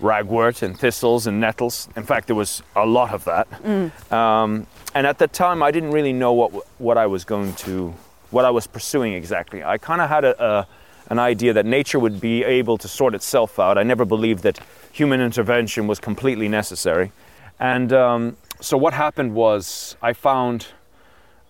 ragwort 0.00 0.62
and 0.62 0.78
thistles 0.78 1.26
and 1.26 1.40
nettles. 1.40 1.88
In 1.96 2.04
fact, 2.04 2.26
there 2.26 2.36
was 2.36 2.62
a 2.76 2.86
lot 2.86 3.12
of 3.12 3.24
that. 3.24 3.50
Mm. 3.62 4.12
Um, 4.12 4.66
and 4.94 5.06
at 5.06 5.18
the 5.18 5.28
time, 5.28 5.62
I 5.62 5.70
didn't 5.70 5.92
really 5.92 6.12
know 6.12 6.32
what 6.32 6.52
what 6.78 6.98
I 6.98 7.06
was 7.06 7.24
going 7.24 7.54
to 7.54 7.94
what 8.30 8.44
I 8.44 8.50
was 8.50 8.66
pursuing 8.66 9.14
exactly. 9.14 9.62
I 9.62 9.78
kind 9.78 10.00
of 10.00 10.08
had 10.08 10.24
a, 10.24 10.44
a, 10.44 10.66
an 11.08 11.18
idea 11.18 11.52
that 11.52 11.66
nature 11.66 12.00
would 12.00 12.20
be 12.20 12.42
able 12.42 12.76
to 12.78 12.88
sort 12.88 13.14
itself 13.14 13.58
out. 13.58 13.78
I 13.78 13.84
never 13.84 14.04
believed 14.04 14.42
that 14.42 14.58
human 14.92 15.20
intervention 15.20 15.86
was 15.86 16.00
completely 16.00 16.48
necessary. 16.48 17.12
And 17.60 17.92
um, 17.92 18.36
so 18.60 18.76
what 18.76 18.92
happened 18.92 19.34
was 19.34 19.96
I 20.02 20.12
found 20.12 20.66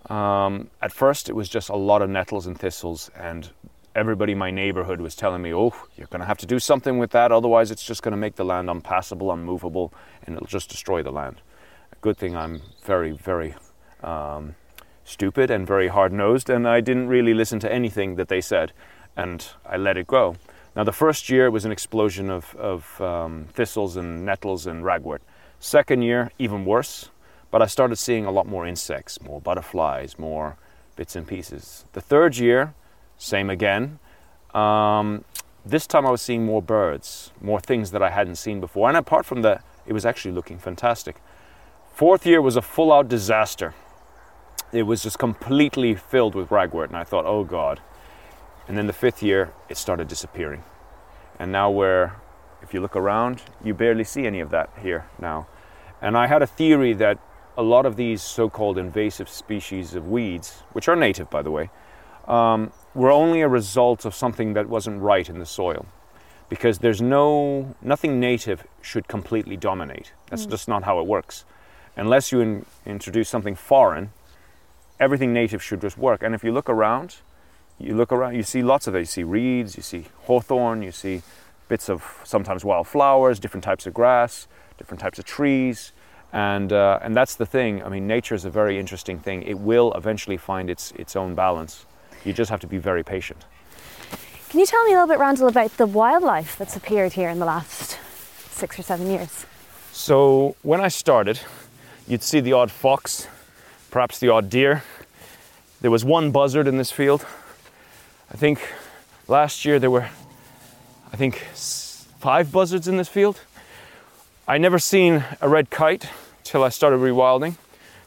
um, 0.09 0.69
at 0.81 0.91
first 0.91 1.29
it 1.29 1.33
was 1.33 1.49
just 1.49 1.69
a 1.69 1.75
lot 1.75 2.01
of 2.01 2.09
nettles 2.09 2.45
and 2.45 2.57
thistles, 2.57 3.09
and 3.17 3.49
everybody 3.95 4.33
in 4.33 4.37
my 4.37 4.51
neighborhood 4.51 4.99
was 4.99 5.15
telling 5.15 5.41
me, 5.41 5.53
oh, 5.53 5.73
you're 5.95 6.07
going 6.07 6.19
to 6.19 6.25
have 6.25 6.37
to 6.39 6.45
do 6.45 6.59
something 6.59 6.97
with 6.97 7.11
that, 7.11 7.31
otherwise 7.31 7.71
it's 7.71 7.83
just 7.83 8.03
going 8.03 8.11
to 8.11 8.17
make 8.17 8.35
the 8.35 8.43
land 8.43 8.69
unpassable, 8.69 9.31
unmovable, 9.31 9.93
and 10.23 10.35
it'll 10.35 10.47
just 10.47 10.69
destroy 10.69 11.01
the 11.01 11.11
land. 11.11 11.41
Good 12.01 12.17
thing 12.17 12.35
I'm 12.35 12.61
very, 12.83 13.11
very 13.11 13.55
um, 14.03 14.55
stupid 15.05 15.49
and 15.49 15.65
very 15.65 15.87
hard 15.87 16.11
nosed, 16.11 16.49
and 16.49 16.67
I 16.67 16.81
didn't 16.81 17.07
really 17.07 17.33
listen 17.33 17.59
to 17.61 17.71
anything 17.71 18.15
that 18.15 18.27
they 18.27 18.41
said, 18.41 18.73
and 19.15 19.47
I 19.65 19.77
let 19.77 19.97
it 19.97 20.07
go. 20.07 20.35
Now, 20.75 20.83
the 20.83 20.91
first 20.91 21.29
year 21.29 21.49
was 21.49 21.63
an 21.63 21.71
explosion 21.71 22.29
of, 22.29 22.53
of 22.57 22.99
um, 22.99 23.47
thistles 23.53 23.95
and 23.95 24.25
nettles 24.25 24.67
and 24.67 24.83
ragwort. 24.83 25.19
Second 25.59 26.01
year, 26.01 26.31
even 26.37 26.65
worse, 26.65 27.09
but 27.49 27.61
I 27.61 27.67
started 27.67 27.95
seeing 27.95 28.25
a 28.25 28.31
lot 28.31 28.45
more 28.45 28.67
insects, 28.67 29.21
more 29.21 29.39
butterflies, 29.39 30.19
more 30.19 30.57
bits 30.97 31.15
and 31.15 31.25
pieces. 31.25 31.85
The 31.93 32.01
third 32.01 32.37
year, 32.37 32.73
same 33.17 33.49
again. 33.49 33.99
Um, 34.53 35.25
this 35.65 35.87
time 35.87 36.05
I 36.05 36.11
was 36.11 36.21
seeing 36.21 36.45
more 36.45 36.61
birds, 36.61 37.31
more 37.41 37.59
things 37.59 37.91
that 37.91 38.01
I 38.01 38.09
hadn't 38.09 38.35
seen 38.35 38.59
before, 38.59 38.87
and 38.87 38.97
apart 38.97 39.25
from 39.25 39.41
that, 39.41 39.63
it 39.85 39.93
was 39.93 40.05
actually 40.05 40.33
looking 40.33 40.59
fantastic. 40.59 41.17
Fourth 41.93 42.25
year 42.25 42.41
was 42.41 42.55
a 42.55 42.61
full 42.61 42.91
out 42.91 43.07
disaster 43.07 43.73
it 44.75 44.83
was 44.83 45.01
just 45.03 45.17
completely 45.17 45.95
filled 45.95 46.35
with 46.35 46.49
ragwort, 46.49 46.87
and 46.87 46.97
I 46.97 47.05
thought, 47.05 47.25
oh 47.25 47.45
god. 47.45 47.79
And 48.67 48.77
then 48.77 48.87
the 48.87 48.93
fifth 48.93 49.23
year, 49.23 49.53
it 49.69 49.77
started 49.77 50.07
disappearing, 50.07 50.63
and 51.39 51.51
now 51.51 51.71
we're, 51.71 52.11
if 52.61 52.73
you 52.73 52.81
look 52.81 52.95
around, 52.95 53.41
you 53.63 53.73
barely 53.73 54.03
see 54.03 54.25
any 54.25 54.41
of 54.41 54.49
that 54.49 54.69
here 54.81 55.07
now. 55.17 55.47
And 56.01 56.17
I 56.17 56.27
had 56.27 56.41
a 56.41 56.47
theory 56.47 56.93
that 56.93 57.19
a 57.57 57.63
lot 57.63 57.85
of 57.85 57.95
these 57.95 58.21
so-called 58.21 58.77
invasive 58.77 59.29
species 59.29 59.95
of 59.95 60.09
weeds, 60.09 60.63
which 60.73 60.89
are 60.89 60.95
native, 60.95 61.29
by 61.29 61.41
the 61.41 61.51
way, 61.51 61.69
um, 62.27 62.73
were 62.95 63.11
only 63.11 63.41
a 63.41 63.47
result 63.47 64.05
of 64.05 64.15
something 64.15 64.53
that 64.53 64.67
wasn't 64.67 65.01
right 65.01 65.29
in 65.29 65.37
the 65.37 65.45
soil. 65.45 65.85
Because 66.47 66.79
there's 66.79 67.01
no 67.01 67.75
nothing 67.81 68.19
native 68.19 68.65
should 68.81 69.07
completely 69.07 69.57
dominate. 69.57 70.13
That's 70.29 70.45
just 70.45 70.67
not 70.67 70.83
how 70.83 70.99
it 70.99 71.05
works. 71.05 71.43
Unless 71.97 72.31
you 72.31 72.39
in, 72.41 72.65
introduce 72.85 73.29
something 73.29 73.55
foreign 73.55 74.11
everything 74.99 75.33
native 75.33 75.61
should 75.61 75.81
just 75.81 75.97
work. 75.97 76.23
And 76.23 76.33
if 76.33 76.43
you 76.43 76.51
look 76.51 76.69
around 76.69 77.17
you 77.77 77.93
look 77.93 78.11
around 78.11 78.35
you 78.35 78.43
see 78.43 78.63
lots 78.63 78.87
of 78.87 78.95
it 78.95 78.99
you 78.99 79.05
see 79.05 79.23
reeds 79.23 79.75
you 79.75 79.83
see 79.83 80.05
hawthorn 80.21 80.81
you 80.81 80.93
see 80.93 81.21
bits 81.67 81.89
of 81.89 82.21
sometimes 82.23 82.63
wildflowers 82.63 83.37
different 83.37 83.65
types 83.65 83.85
of 83.85 83.93
grass 83.93 84.47
different 84.77 85.01
types 85.01 85.19
of 85.19 85.25
trees. 85.25 85.91
And 86.31 86.73
uh, 86.73 86.99
and 87.01 87.15
that's 87.15 87.35
the 87.35 87.45
thing. 87.45 87.83
I 87.83 87.89
mean 87.89 88.07
nature 88.07 88.35
is 88.35 88.45
a 88.45 88.49
very 88.49 88.77
interesting 88.77 89.19
thing. 89.19 89.43
It 89.43 89.59
will 89.59 89.93
eventually 89.93 90.37
find 90.37 90.69
its 90.69 90.91
its 90.91 91.15
own 91.15 91.33
balance 91.35 91.85
you 92.25 92.33
just 92.33 92.49
have 92.49 92.59
to 92.59 92.67
be 92.67 92.77
very 92.77 93.03
patient 93.03 93.45
Can 94.49 94.59
you 94.59 94.65
tell 94.65 94.83
me 94.85 94.91
a 94.91 94.95
little 94.95 95.07
bit, 95.07 95.19
Randall, 95.19 95.47
about 95.47 95.75
the 95.77 95.85
wildlife 95.85 96.57
that's 96.57 96.75
appeared 96.75 97.13
here 97.13 97.29
in 97.29 97.39
the 97.39 97.45
last 97.45 97.99
six 98.51 98.79
or 98.79 98.83
seven 98.83 99.07
years? 99.07 99.45
So 99.91 100.55
when 100.61 100.81
I 100.81 100.87
started, 100.87 101.39
you'd 102.07 102.23
see 102.23 102.39
the 102.39 102.53
odd 102.53 102.71
fox, 102.71 103.27
perhaps 103.91 104.19
the 104.19 104.29
odd 104.29 104.49
deer. 104.49 104.83
There 105.81 105.91
was 105.91 106.05
one 106.05 106.31
buzzard 106.31 106.67
in 106.67 106.77
this 106.77 106.91
field. 106.91 107.25
I 108.31 108.37
think 108.37 108.59
last 109.27 109.65
year 109.65 109.79
there 109.79 109.91
were, 109.91 110.09
I 111.11 111.17
think, 111.17 111.43
five 112.19 112.51
buzzards 112.51 112.87
in 112.87 112.97
this 112.97 113.07
field. 113.09 113.41
I 114.47 114.57
never 114.57 114.79
seen 114.79 115.23
a 115.41 115.49
red 115.49 115.69
kite 115.69 116.09
till 116.43 116.63
I 116.63 116.69
started 116.69 116.99
rewilding. 116.99 117.55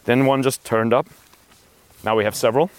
Then 0.04 0.24
one 0.26 0.42
just 0.42 0.64
turned 0.64 0.94
up. 0.94 1.06
Now 2.04 2.16
we 2.16 2.24
have 2.24 2.34
several. 2.34 2.70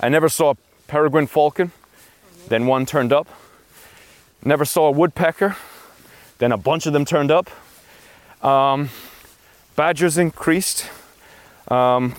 I 0.00 0.08
never 0.08 0.28
saw 0.28 0.52
a 0.52 0.56
peregrine 0.86 1.26
falcon. 1.26 1.72
Then 2.48 2.66
one 2.66 2.86
turned 2.86 3.12
up. 3.12 3.28
Never 4.44 4.64
saw 4.64 4.88
a 4.88 4.90
woodpecker. 4.90 5.56
Then 6.38 6.52
a 6.52 6.56
bunch 6.56 6.86
of 6.86 6.92
them 6.92 7.04
turned 7.04 7.30
up. 7.30 7.50
Um, 8.42 8.88
badgers 9.76 10.16
increased. 10.16 10.88
Um, 11.68 12.14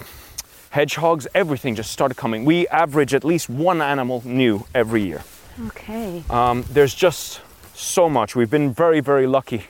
hedgehogs, 0.69 1.27
everything 1.33 1.75
just 1.75 1.91
started 1.91 2.15
coming. 2.15 2.45
We 2.45 2.67
average 2.67 3.13
at 3.15 3.23
least 3.23 3.49
one 3.49 3.81
animal 3.81 4.21
new 4.23 4.65
every 4.75 5.01
year. 5.03 5.23
Okay. 5.67 6.23
Um, 6.29 6.63
there's 6.69 6.93
just 6.93 7.41
so 7.73 8.07
much. 8.07 8.35
We've 8.35 8.49
been 8.49 8.71
very, 8.71 8.99
very 8.99 9.25
lucky. 9.25 9.65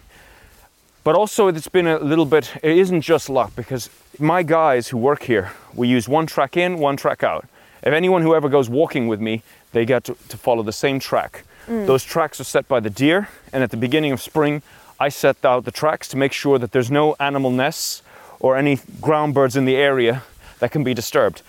But 1.04 1.16
also, 1.16 1.48
it's 1.48 1.68
been 1.70 1.88
a 1.88 1.98
little 1.98 2.26
bit, 2.26 2.52
it 2.62 2.78
isn't 2.78 3.02
just 3.02 3.30
luck 3.30 3.56
because 3.56 3.90
my 4.20 4.44
guys 4.44 4.90
who 4.90 4.98
work 4.98 5.24
here, 5.24 5.52
we 5.74 5.88
use 5.88 6.08
one 6.08 6.28
track 6.28 6.58
in, 6.58 6.78
one 6.78 6.98
track 6.98 7.24
out. 7.24 7.48
If 7.84 7.94
anyone 7.94 8.22
who 8.22 8.36
ever 8.36 8.50
goes 8.50 8.70
walking 8.70 9.08
with 9.08 9.20
me, 9.20 9.44
they 9.72 9.86
get 9.86 10.04
to, 10.06 10.16
to 10.30 10.38
follow 10.38 10.64
the 10.64 10.74
same 10.74 11.00
track. 11.00 11.44
Those 11.68 12.04
tracks 12.04 12.40
are 12.42 12.44
set 12.44 12.68
by 12.68 12.80
the 12.82 12.90
deer, 12.90 13.30
and 13.54 13.64
at 13.64 13.72
the 13.72 13.78
beginning 13.78 14.12
of 14.12 14.22
spring, 14.22 14.62
I 15.00 15.10
set 15.10 15.46
out 15.46 15.64
the 15.64 15.72
tracks 15.72 16.08
to 16.10 16.18
make 16.18 16.34
sure 16.34 16.60
that 16.60 16.74
there's 16.74 16.92
no 16.92 17.16
animal 17.20 17.50
nests 17.50 18.04
or 18.40 18.58
any 18.58 18.80
ground 19.00 19.34
birds 19.34 19.56
in 19.56 19.66
the 19.66 19.76
area 19.76 20.24
that 20.60 20.72
can 20.72 20.84
be 20.84 20.94
disturbed. 20.94 21.42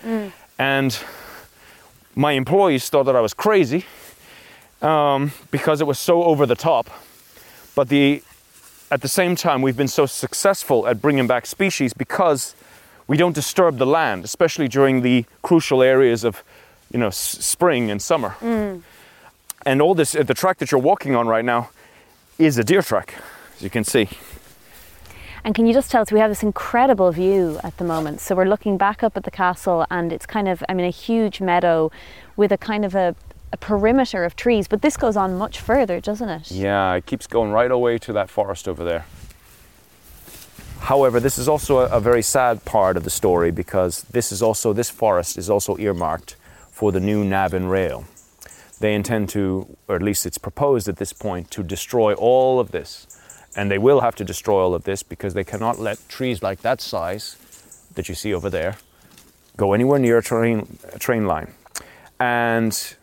And 0.57 0.97
my 2.15 2.33
employees 2.33 2.89
thought 2.89 3.03
that 3.03 3.15
I 3.15 3.21
was 3.21 3.33
crazy 3.33 3.85
um, 4.81 5.31
because 5.51 5.81
it 5.81 5.87
was 5.87 5.99
so 5.99 6.23
over 6.23 6.45
the 6.45 6.55
top. 6.55 6.89
But 7.75 7.89
the 7.89 8.23
at 8.91 9.01
the 9.01 9.07
same 9.07 9.35
time, 9.35 9.63
we've 9.63 9.77
been 9.77 9.87
so 9.87 10.05
successful 10.05 10.87
at 10.87 11.01
bringing 11.01 11.25
back 11.25 11.47
species 11.47 11.93
because 11.93 12.55
we 13.07 13.17
don't 13.17 13.33
disturb 13.35 13.77
the 13.77 13.85
land, 13.85 14.23
especially 14.25 14.67
during 14.67 15.01
the 15.01 15.25
crucial 15.41 15.81
areas 15.81 16.23
of, 16.23 16.43
you 16.91 16.99
know, 16.99 17.07
s- 17.07 17.17
spring 17.45 17.91
and 17.91 18.01
summer. 18.01 18.35
And 19.65 19.81
all 19.81 19.95
this, 19.95 20.15
uh, 20.15 20.23
the 20.23 20.33
track 20.33 20.57
that 20.59 20.71
you're 20.71 20.81
walking 20.81 21.15
on 21.15 21.27
right 21.27 21.45
now, 21.45 21.69
is 22.37 22.57
a 22.57 22.63
deer 22.63 22.81
track, 22.81 23.13
as 23.55 23.61
you 23.61 23.69
can 23.69 23.83
see. 23.83 24.09
And 25.45 25.53
can 25.53 25.65
you 25.67 25.73
just 25.73 25.91
tell 25.91 26.01
us, 26.01 26.11
we 26.11 26.19
have 26.19 26.31
this 26.31 26.43
incredible 26.43 27.11
view 27.11 27.59
at 27.63 27.77
the 27.77 27.83
moment. 27.83 28.21
So 28.21 28.33
we're 28.35 28.45
looking 28.45 28.77
back 28.77 29.03
up 29.03 29.17
at 29.17 29.23
the 29.23 29.31
castle, 29.31 29.85
and 29.91 30.11
it's 30.13 30.25
kind 30.25 30.47
of, 30.47 30.63
I 30.69 30.73
mean, 30.73 30.85
a 30.85 30.89
huge 30.89 31.41
meadow 31.41 31.91
with 32.37 32.51
a 32.51 32.57
kind 32.57 32.85
of 32.85 32.95
a, 32.95 33.15
a 33.51 33.57
perimeter 33.57 34.23
of 34.23 34.35
trees. 34.35 34.67
But 34.69 34.81
this 34.81 34.95
goes 34.97 35.17
on 35.17 35.37
much 35.37 35.59
further, 35.59 35.99
doesn't 35.99 36.29
it? 36.29 36.49
Yeah, 36.51 36.93
it 36.95 37.05
keeps 37.05 37.27
going 37.27 37.51
right 37.51 37.71
away 37.71 37.97
to 37.99 38.13
that 38.13 38.29
forest 38.29 38.67
over 38.69 38.83
there. 38.85 39.05
However, 40.83 41.21
this 41.21 41.37
is 41.37 41.47
also 41.47 41.77
a, 41.79 41.85
a 41.85 42.01
very 42.01 42.21
sad 42.21 42.65
part 42.65 42.97
of 42.97 43.05
the 43.05 43.09
story 43.09 43.51
because 43.51 44.03
this 44.11 44.33
is 44.33 44.41
also 44.41 44.73
this 44.73 44.89
forest 44.89 45.37
is 45.37 45.49
also 45.49 45.77
earmarked 45.77 46.35
for 46.71 46.91
the 46.91 46.99
new 46.99 47.23
Navan 47.23 47.67
rail. 47.67 48.03
They 48.81 48.93
intend 48.93 49.29
to, 49.29 49.77
or 49.87 49.95
at 49.95 50.01
least 50.01 50.25
it's 50.25 50.37
proposed 50.37 50.89
at 50.89 50.97
this 50.97 51.13
point, 51.13 51.49
to 51.51 51.63
destroy 51.63 52.13
all 52.15 52.59
of 52.59 52.71
this. 52.71 53.07
And 53.55 53.71
they 53.71 53.77
will 53.77 54.01
have 54.01 54.15
to 54.15 54.25
destroy 54.25 54.61
all 54.61 54.75
of 54.75 54.83
this 54.83 55.03
because 55.03 55.33
they 55.33 55.45
cannot 55.45 55.79
let 55.79 55.99
trees 56.09 56.43
like 56.43 56.63
that 56.63 56.81
size 56.81 57.37
that 57.95 58.09
you 58.09 58.15
see 58.15 58.33
over 58.33 58.49
there 58.49 58.75
go 59.55 59.71
anywhere 59.71 59.99
near 59.99 60.17
a 60.17 60.23
train, 60.23 60.79
a 60.91 60.99
train 60.99 61.25
line. 61.25 61.53
And 62.19 62.95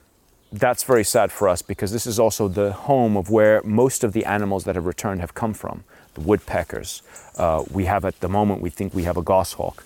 that's 0.53 0.85
very 0.85 1.05
sad 1.05 1.33
for 1.33 1.49
us 1.49 1.63
because 1.63 1.93
this 1.93 2.07
is 2.07 2.19
also 2.19 2.47
the 2.47 2.73
home 2.73 3.17
of 3.17 3.31
where 3.31 3.63
most 3.63 4.05
of 4.05 4.13
the 4.13 4.27
animals 4.27 4.65
that 4.65 4.75
have 4.75 4.85
returned 4.85 5.23
have 5.23 5.33
come 5.33 5.55
from. 5.55 5.85
The 6.15 6.21
woodpeckers. 6.21 7.03
Uh, 7.37 7.65
we 7.71 7.85
have 7.85 8.05
at 8.05 8.21
the 8.21 8.29
moment, 8.29 8.61
we 8.61 8.71
think 8.71 8.95
we 8.95 9.05
have 9.05 9.17
a 9.17 9.23
goshawk. 9.23 9.85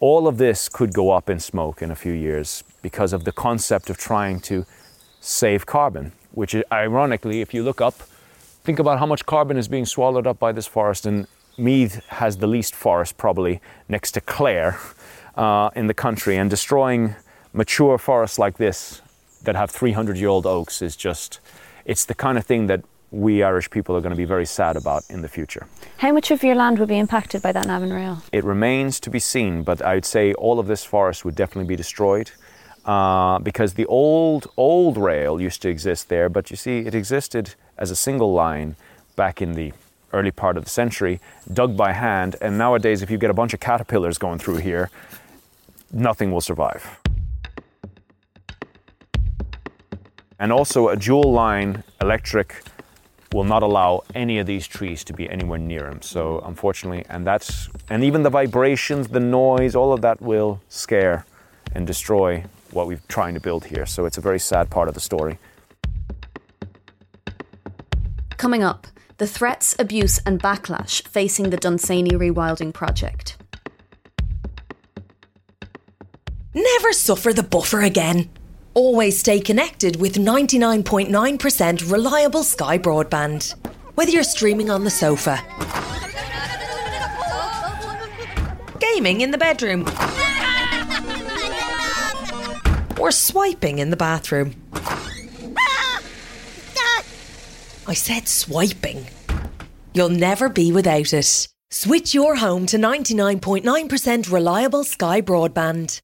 All 0.00 0.26
of 0.26 0.36
this 0.38 0.68
could 0.68 0.92
go 0.92 1.10
up 1.10 1.30
in 1.30 1.38
smoke 1.38 1.80
in 1.80 1.90
a 1.90 1.94
few 1.94 2.12
years 2.12 2.64
because 2.82 3.12
of 3.12 3.24
the 3.24 3.32
concept 3.32 3.88
of 3.88 3.96
trying 3.96 4.40
to 4.40 4.66
save 5.20 5.64
carbon, 5.64 6.12
which 6.32 6.56
ironically, 6.72 7.40
if 7.40 7.54
you 7.54 7.62
look 7.62 7.80
up, 7.80 7.94
think 8.64 8.78
about 8.78 8.98
how 8.98 9.06
much 9.06 9.24
carbon 9.26 9.56
is 9.56 9.68
being 9.68 9.86
swallowed 9.86 10.26
up 10.26 10.38
by 10.38 10.52
this 10.52 10.66
forest. 10.66 11.06
And 11.06 11.26
Meath 11.56 12.04
has 12.08 12.38
the 12.38 12.46
least 12.46 12.74
forest, 12.74 13.16
probably 13.16 13.60
next 13.88 14.12
to 14.12 14.20
Clare, 14.20 14.78
uh, 15.36 15.70
in 15.76 15.86
the 15.86 15.94
country. 15.94 16.36
And 16.36 16.50
destroying 16.50 17.14
mature 17.52 17.98
forests 17.98 18.38
like 18.38 18.56
this 18.56 19.02
that 19.42 19.56
have 19.56 19.70
300 19.70 20.16
year 20.16 20.28
old 20.28 20.46
oaks 20.46 20.82
is 20.82 20.96
just, 20.96 21.40
it's 21.84 22.04
the 22.04 22.14
kind 22.14 22.38
of 22.38 22.46
thing 22.46 22.66
that 22.66 22.82
we 23.12 23.42
Irish 23.42 23.70
people 23.70 23.94
are 23.94 24.00
going 24.00 24.10
to 24.10 24.16
be 24.16 24.24
very 24.24 24.46
sad 24.46 24.74
about 24.76 25.04
in 25.10 25.20
the 25.20 25.28
future. 25.28 25.66
How 25.98 26.12
much 26.12 26.30
of 26.30 26.42
your 26.42 26.54
land 26.54 26.78
would 26.78 26.88
be 26.88 26.98
impacted 26.98 27.42
by 27.42 27.52
that 27.52 27.66
Navan 27.66 27.92
Rail? 27.92 28.22
It 28.32 28.42
remains 28.42 28.98
to 29.00 29.10
be 29.10 29.18
seen, 29.18 29.62
but 29.62 29.82
I 29.82 29.94
would 29.94 30.06
say 30.06 30.32
all 30.32 30.58
of 30.58 30.66
this 30.66 30.82
forest 30.82 31.24
would 31.24 31.34
definitely 31.34 31.68
be 31.68 31.76
destroyed 31.76 32.30
uh, 32.86 33.38
because 33.38 33.74
the 33.74 33.86
old, 33.86 34.50
old 34.56 34.96
rail 34.96 35.40
used 35.40 35.60
to 35.62 35.68
exist 35.68 36.08
there, 36.08 36.28
but 36.28 36.50
you 36.50 36.56
see, 36.56 36.78
it 36.78 36.94
existed 36.94 37.54
as 37.76 37.90
a 37.90 37.96
single 37.96 38.32
line 38.32 38.76
back 39.14 39.42
in 39.42 39.52
the 39.52 39.72
early 40.14 40.30
part 40.30 40.56
of 40.56 40.64
the 40.64 40.70
century, 40.70 41.20
dug 41.52 41.76
by 41.76 41.92
hand, 41.92 42.36
and 42.40 42.58
nowadays, 42.58 43.02
if 43.02 43.10
you 43.10 43.18
get 43.18 43.30
a 43.30 43.34
bunch 43.34 43.54
of 43.54 43.60
caterpillars 43.60 44.18
going 44.18 44.38
through 44.38 44.56
here, 44.56 44.90
nothing 45.92 46.32
will 46.32 46.40
survive. 46.40 46.98
And 50.38 50.50
also, 50.50 50.88
a 50.88 50.96
dual 50.96 51.30
line 51.32 51.84
electric 52.00 52.62
will 53.32 53.44
not 53.44 53.62
allow 53.62 54.02
any 54.14 54.38
of 54.38 54.46
these 54.46 54.66
trees 54.66 55.02
to 55.04 55.12
be 55.12 55.28
anywhere 55.28 55.58
near 55.58 55.82
them. 55.82 56.02
So, 56.02 56.40
unfortunately, 56.40 57.04
and 57.08 57.26
that's, 57.26 57.68
and 57.88 58.04
even 58.04 58.22
the 58.22 58.30
vibrations, 58.30 59.08
the 59.08 59.20
noise, 59.20 59.74
all 59.74 59.92
of 59.92 60.02
that 60.02 60.20
will 60.20 60.60
scare 60.68 61.24
and 61.74 61.86
destroy 61.86 62.44
what 62.70 62.86
we're 62.86 63.00
trying 63.08 63.34
to 63.34 63.40
build 63.40 63.64
here. 63.64 63.86
So, 63.86 64.04
it's 64.04 64.18
a 64.18 64.20
very 64.20 64.38
sad 64.38 64.70
part 64.70 64.88
of 64.88 64.94
the 64.94 65.00
story. 65.00 65.38
Coming 68.36 68.62
up, 68.62 68.86
the 69.18 69.26
threats, 69.26 69.74
abuse, 69.78 70.18
and 70.26 70.42
backlash 70.42 71.06
facing 71.06 71.50
the 71.50 71.56
Dunsany 71.56 72.10
rewilding 72.10 72.74
project. 72.74 73.36
Never 76.54 76.92
suffer 76.92 77.32
the 77.32 77.42
buffer 77.42 77.80
again. 77.80 78.28
Always 78.74 79.18
stay 79.18 79.38
connected 79.38 79.96
with 79.96 80.14
99.9% 80.14 81.92
reliable 81.92 82.42
Sky 82.42 82.78
broadband. 82.78 83.54
Whether 83.96 84.12
you're 84.12 84.22
streaming 84.22 84.70
on 84.70 84.84
the 84.84 84.90
sofa, 84.90 85.38
gaming 88.80 89.20
in 89.20 89.30
the 89.30 89.36
bedroom, 89.36 89.86
or 92.98 93.10
swiping 93.10 93.78
in 93.78 93.90
the 93.90 93.96
bathroom. 93.96 94.54
I 97.86 97.94
said 97.94 98.26
swiping. 98.26 99.06
You'll 99.92 100.08
never 100.08 100.48
be 100.48 100.72
without 100.72 101.12
it. 101.12 101.48
Switch 101.70 102.14
your 102.14 102.36
home 102.36 102.64
to 102.66 102.78
99.9% 102.78 104.32
reliable 104.32 104.84
Sky 104.84 105.20
Broadband. 105.20 106.00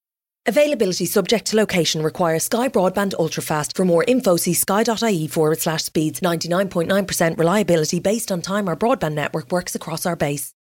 Availability 0.49 1.05
subject 1.05 1.49
to 1.49 1.57
location 1.59 2.03
requires 2.03 2.45
Sky 2.45 2.71
Broadband 2.71 3.13
Ultrafast. 3.17 3.77
For 3.77 3.85
more 3.85 4.03
info, 4.09 4.37
see 4.37 4.55
sky.ie 4.55 5.27
forward 5.27 5.61
slash 5.61 5.83
speeds. 5.83 6.21
99.9% 6.21 7.39
reliability 7.39 8.01
based 8.01 8.33
on 8.33 8.41
time 8.41 8.67
our 8.67 8.75
broadband 8.75 9.13
network 9.13 9.53
works 9.53 9.75
across 9.75 10.07
our 10.07 10.17
base. 10.17 10.55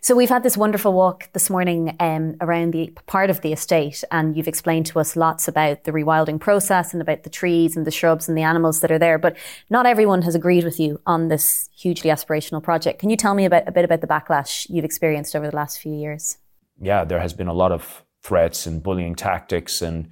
So 0.00 0.16
we've 0.16 0.28
had 0.28 0.42
this 0.42 0.56
wonderful 0.56 0.92
walk 0.92 1.32
this 1.34 1.48
morning 1.48 1.94
um, 2.00 2.34
around 2.40 2.72
the 2.72 2.92
part 3.06 3.30
of 3.30 3.42
the 3.42 3.52
estate, 3.52 4.02
and 4.10 4.36
you've 4.36 4.48
explained 4.48 4.86
to 4.86 4.98
us 4.98 5.14
lots 5.14 5.46
about 5.46 5.84
the 5.84 5.92
rewilding 5.92 6.40
process 6.40 6.92
and 6.92 7.00
about 7.00 7.22
the 7.22 7.30
trees 7.30 7.76
and 7.76 7.86
the 7.86 7.92
shrubs 7.92 8.28
and 8.28 8.36
the 8.36 8.42
animals 8.42 8.80
that 8.80 8.90
are 8.90 8.98
there. 8.98 9.18
But 9.18 9.36
not 9.70 9.86
everyone 9.86 10.22
has 10.22 10.34
agreed 10.34 10.64
with 10.64 10.80
you 10.80 11.00
on 11.06 11.28
this 11.28 11.68
hugely 11.72 12.10
aspirational 12.10 12.60
project. 12.60 12.98
Can 12.98 13.08
you 13.08 13.16
tell 13.16 13.34
me 13.34 13.44
about 13.44 13.68
a 13.68 13.72
bit 13.72 13.84
about 13.84 14.00
the 14.00 14.08
backlash 14.08 14.68
you've 14.68 14.84
experienced 14.84 15.36
over 15.36 15.48
the 15.48 15.54
last 15.54 15.78
few 15.78 15.94
years? 15.94 16.38
Yeah, 16.80 17.04
there 17.04 17.20
has 17.20 17.32
been 17.32 17.46
a 17.46 17.54
lot 17.54 17.70
of 17.70 18.02
threats 18.22 18.66
and 18.66 18.82
bullying 18.82 19.14
tactics 19.14 19.82
and 19.82 20.10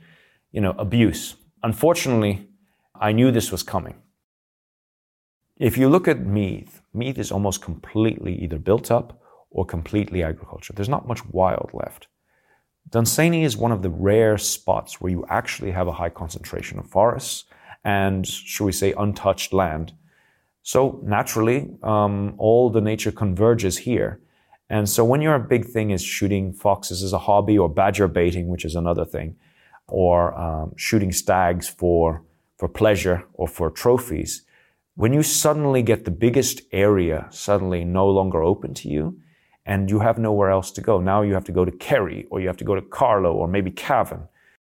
you 0.52 0.60
know 0.60 0.74
abuse. 0.78 1.36
Unfortunately, 1.62 2.48
I 2.94 3.12
knew 3.12 3.30
this 3.30 3.52
was 3.52 3.62
coming. 3.62 3.96
If 5.56 5.76
you 5.76 5.88
look 5.88 6.08
at 6.08 6.24
Meath, 6.24 6.80
Meath 6.94 7.18
is 7.18 7.30
almost 7.30 7.62
completely 7.62 8.34
either 8.36 8.58
built 8.58 8.90
up 8.90 9.20
or 9.50 9.66
completely 9.66 10.22
agriculture. 10.22 10.72
There's 10.72 10.88
not 10.88 11.06
much 11.06 11.24
wild 11.26 11.70
left. 11.72 12.08
Dunsany 12.88 13.44
is 13.44 13.56
one 13.56 13.72
of 13.72 13.82
the 13.82 13.90
rare 13.90 14.38
spots 14.38 15.00
where 15.00 15.12
you 15.12 15.24
actually 15.28 15.70
have 15.70 15.86
a 15.86 15.92
high 15.92 16.08
concentration 16.08 16.78
of 16.78 16.86
forests 16.86 17.44
and, 17.84 18.26
shall 18.26 18.66
we 18.66 18.72
say, 18.72 18.92
untouched 18.96 19.52
land. 19.52 19.92
So 20.62 21.00
naturally, 21.04 21.70
um, 21.82 22.34
all 22.38 22.70
the 22.70 22.80
nature 22.80 23.12
converges 23.12 23.78
here. 23.78 24.20
And 24.70 24.88
so 24.88 25.04
when 25.04 25.20
your 25.20 25.36
big 25.40 25.66
thing 25.66 25.90
is 25.90 26.00
shooting 26.00 26.52
foxes 26.52 27.02
as 27.02 27.12
a 27.12 27.18
hobby 27.18 27.58
or 27.58 27.68
badger 27.68 28.06
baiting, 28.06 28.46
which 28.46 28.64
is 28.64 28.76
another 28.76 29.04
thing, 29.04 29.34
or 29.88 30.32
um, 30.38 30.72
shooting 30.76 31.10
stags 31.10 31.68
for, 31.68 32.22
for 32.56 32.68
pleasure 32.68 33.26
or 33.34 33.48
for 33.48 33.68
trophies, 33.68 34.42
when 34.94 35.12
you 35.12 35.24
suddenly 35.24 35.82
get 35.82 36.04
the 36.04 36.10
biggest 36.12 36.62
area 36.70 37.26
suddenly 37.30 37.84
no 37.84 38.08
longer 38.08 38.42
open 38.42 38.72
to 38.74 38.88
you, 38.88 39.20
and 39.66 39.90
you 39.90 39.98
have 39.98 40.18
nowhere 40.18 40.50
else 40.50 40.70
to 40.72 40.80
go. 40.80 41.00
Now 41.00 41.22
you 41.22 41.34
have 41.34 41.44
to 41.44 41.52
go 41.52 41.64
to 41.64 41.72
Kerry 41.72 42.26
or 42.30 42.40
you 42.40 42.46
have 42.46 42.56
to 42.58 42.64
go 42.64 42.74
to 42.74 42.82
Carlow 42.82 43.32
or 43.32 43.48
maybe 43.48 43.70
Cavan. 43.70 44.28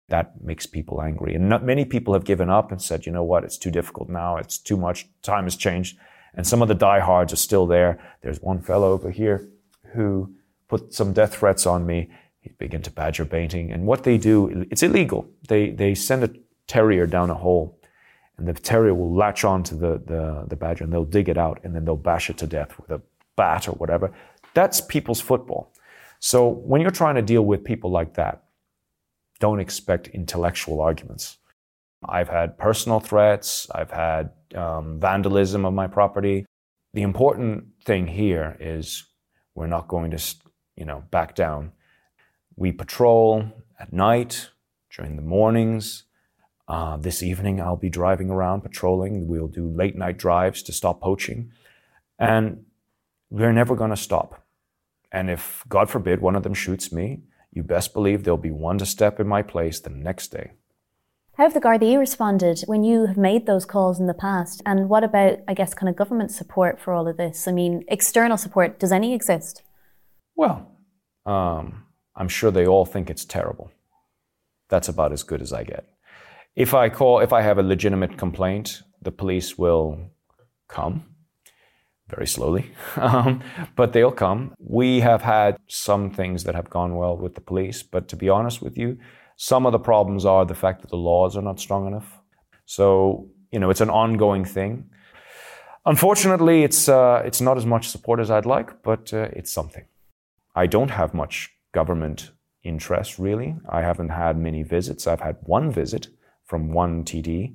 That 0.09 0.43
makes 0.43 0.67
people 0.67 1.01
angry. 1.01 1.35
And 1.35 1.49
not 1.49 1.65
many 1.65 1.85
people 1.85 2.15
have 2.15 2.25
given 2.25 2.51
up 2.51 2.71
and 2.71 2.83
said, 2.83 3.07
you 3.07 3.13
know 3.13 3.25
what, 3.25 3.45
it's 3.45 3.59
too 3.59 3.71
difficult 3.71 4.09
now. 4.09 4.37
It's 4.37 4.59
too 4.59 4.77
much. 4.77 5.09
Time 5.23 5.45
has 5.45 5.57
changed. 5.57 5.97
And 6.35 6.47
some 6.47 6.63
of 6.63 6.69
the 6.69 6.75
diehards 6.75 7.33
are 7.33 7.37
still 7.37 7.67
there. 7.67 7.99
There's 8.23 8.41
one 8.41 8.61
fellow 8.61 8.93
over 8.93 9.11
here 9.11 9.49
who 9.95 10.35
put 10.69 10.93
some 10.93 11.13
death 11.13 11.37
threats 11.37 11.67
on 11.67 11.87
me. 11.87 12.11
He 12.41 12.51
began 12.59 12.83
to 12.83 12.91
badger 12.91 13.25
baiting. 13.25 13.73
And 13.73 13.87
what 13.87 14.03
they 14.03 14.19
do, 14.19 14.67
it's 14.71 14.83
illegal. 14.83 15.29
They, 15.49 15.71
they 15.71 15.95
send 15.95 16.25
a 16.25 16.31
terrier 16.67 17.07
down 17.07 17.31
a 17.31 17.35
hole 17.35 17.79
and 18.37 18.49
the 18.49 18.53
terrier 18.55 18.95
will 18.95 19.15
latch 19.15 19.45
on 19.45 19.63
to 19.65 19.75
the, 19.75 20.03
the, 20.05 20.45
the 20.49 20.57
badger 20.57 20.85
and 20.85 20.93
they'll 20.93 21.05
dig 21.05 21.29
it 21.29 21.39
out 21.39 21.61
and 21.63 21.75
then 21.75 21.85
they'll 21.85 21.97
bash 21.97 22.31
it 22.31 22.39
to 22.39 22.47
death 22.47 22.79
with 22.79 22.91
a 22.91 23.01
bat 23.37 23.69
or 23.69 23.73
whatever. 23.73 24.13
That's 24.55 24.81
people's 24.81 25.21
football. 25.21 25.73
So 26.21 26.49
when 26.49 26.81
you're 26.81 26.91
trying 26.91 27.17
to 27.17 27.23
deal 27.23 27.45
with 27.45 27.65
people 27.65 27.91
like 27.91 28.15
that, 28.15 28.45
don't 29.41 29.61
expect 29.61 30.09
intellectual 30.09 30.81
arguments. 30.81 31.39
I've 32.09 32.29
had 32.29 32.59
personal 32.59 33.01
threats, 33.01 33.69
I've 33.75 33.91
had 33.91 34.31
um, 34.55 35.01
vandalism 35.01 35.65
of 35.65 35.75
my 35.75 35.87
property. 35.87 36.45
The 36.93 37.03
important 37.03 37.65
thing 37.85 38.07
here 38.07 38.57
is 38.61 39.05
we're 39.55 39.67
not 39.67 39.89
going 39.89 40.11
to, 40.11 40.23
you 40.77 40.85
know, 40.85 41.05
back 41.11 41.35
down. 41.35 41.73
We 42.57 42.73
patrol 42.73 43.51
at 43.79 43.93
night, 43.93 44.51
during 44.95 45.17
the 45.17 45.23
mornings. 45.23 46.05
Uh, 46.67 46.97
this 46.97 47.23
evening, 47.23 47.61
I'll 47.61 47.77
be 47.77 47.91
driving 47.91 48.31
around 48.31 48.63
patrolling. 48.63 49.29
We'll 49.29 49.49
do 49.49 49.69
late 49.69 49.97
night 49.97 50.17
drives 50.17 50.63
to 50.65 50.73
stop 50.73 51.01
poaching. 51.01 51.53
And 52.19 52.65
we're 53.31 53.53
never 53.53 53.75
going 53.75 53.91
to 53.91 53.97
stop. 53.97 54.43
And 55.13 55.31
if, 55.31 55.65
God 55.69 55.91
forbid, 55.91 56.21
one 56.21 56.37
of 56.37 56.43
them 56.43 56.55
shoots 56.55 56.91
me, 56.91 57.21
you 57.53 57.63
best 57.63 57.93
believe 57.93 58.25
there'll 58.25 58.39
be 58.39 58.51
one 58.51 58.79
to 58.79 58.87
step 58.87 59.21
in 59.21 59.29
my 59.29 59.43
place 59.43 59.79
the 59.81 59.91
next 59.91 60.29
day. 60.29 60.53
How 61.37 61.43
have 61.43 61.55
the 61.55 61.61
Gardaí 61.61 61.99
responded 61.99 62.61
when 62.67 62.85
you 62.85 63.07
have 63.07 63.17
made 63.17 63.47
those 63.47 63.65
calls 63.65 63.99
in 63.99 64.07
the 64.07 64.15
past? 64.15 64.63
And 64.65 64.89
what 64.89 65.03
about, 65.03 65.39
I 65.49 65.55
guess, 65.55 65.75
kind 65.75 65.91
of 65.91 65.97
government 65.97 66.31
support 66.31 66.81
for 66.81 66.95
all 66.95 67.09
of 67.09 67.17
this? 67.17 67.49
I 67.49 67.53
mean, 67.53 67.85
external 67.89 68.37
support, 68.37 68.79
does 68.79 68.93
any 68.93 69.15
exist? 69.15 69.63
Well, 70.37 70.71
um, 71.27 71.87
I'm 72.15 72.29
sure 72.29 72.53
they 72.53 72.69
all 72.69 72.85
think 72.85 73.11
it's 73.11 73.25
terrible. 73.25 73.73
That's 74.69 74.89
about 74.89 75.11
as 75.11 75.25
good 75.25 75.43
as 75.43 75.53
I 75.53 75.65
get. 75.65 75.89
If 76.55 76.73
I 76.73 76.89
call, 76.89 77.19
if 77.19 77.33
I 77.33 77.43
have 77.43 77.59
a 77.59 77.65
legitimate 77.65 78.17
complaint, 78.17 78.83
the 79.03 79.11
police 79.11 79.59
will 79.59 80.13
come 80.69 81.05
very 82.09 82.29
slowly, 82.29 82.71
um, 82.97 83.43
but 83.75 83.93
they'll 83.93 84.13
come. 84.13 84.55
We 84.61 85.01
have 85.01 85.23
had 85.23 85.57
some 85.67 86.13
things 86.13 86.45
that 86.45 86.55
have 86.55 86.71
gone 86.71 86.95
well 86.95 87.17
with 87.17 87.35
the 87.35 87.41
police, 87.41 87.83
but 87.83 88.07
to 88.11 88.17
be 88.17 88.29
honest 88.29 88.63
with 88.63 88.79
you, 88.79 88.99
some 89.37 89.67
of 89.67 89.73
the 89.73 89.79
problems 89.79 90.25
are 90.25 90.45
the 90.45 90.55
fact 90.55 90.81
that 90.83 90.91
the 90.91 90.97
laws 90.97 91.37
are 91.37 91.43
not 91.43 91.61
strong 91.61 91.87
enough. 91.87 92.21
So, 92.67 93.29
you 93.51 93.59
know, 93.59 93.71
it's 93.71 93.81
an 93.81 93.91
ongoing 93.91 94.45
thing. 94.45 94.91
Unfortunately, 95.87 96.63
it's, 96.63 96.89
uh, 96.89 97.23
it's 97.25 97.41
not 97.41 97.57
as 97.57 97.67
much 97.67 97.89
support 97.89 98.21
as 98.21 98.31
I'd 98.31 98.47
like, 98.47 98.83
but 98.83 99.13
uh, 99.13 99.29
it's 99.33 99.53
something. 99.53 99.85
I 100.55 100.67
don't 100.67 100.91
have 100.91 101.13
much 101.13 101.51
government 101.73 102.31
interest, 102.63 103.19
really. 103.19 103.57
I 103.69 103.83
haven't 103.83 104.09
had 104.09 104.39
many 104.39 104.63
visits. 104.63 105.07
I've 105.07 105.21
had 105.21 105.37
one 105.43 105.71
visit 105.71 106.09
from 106.45 106.73
one 106.73 107.05
TD 107.05 107.55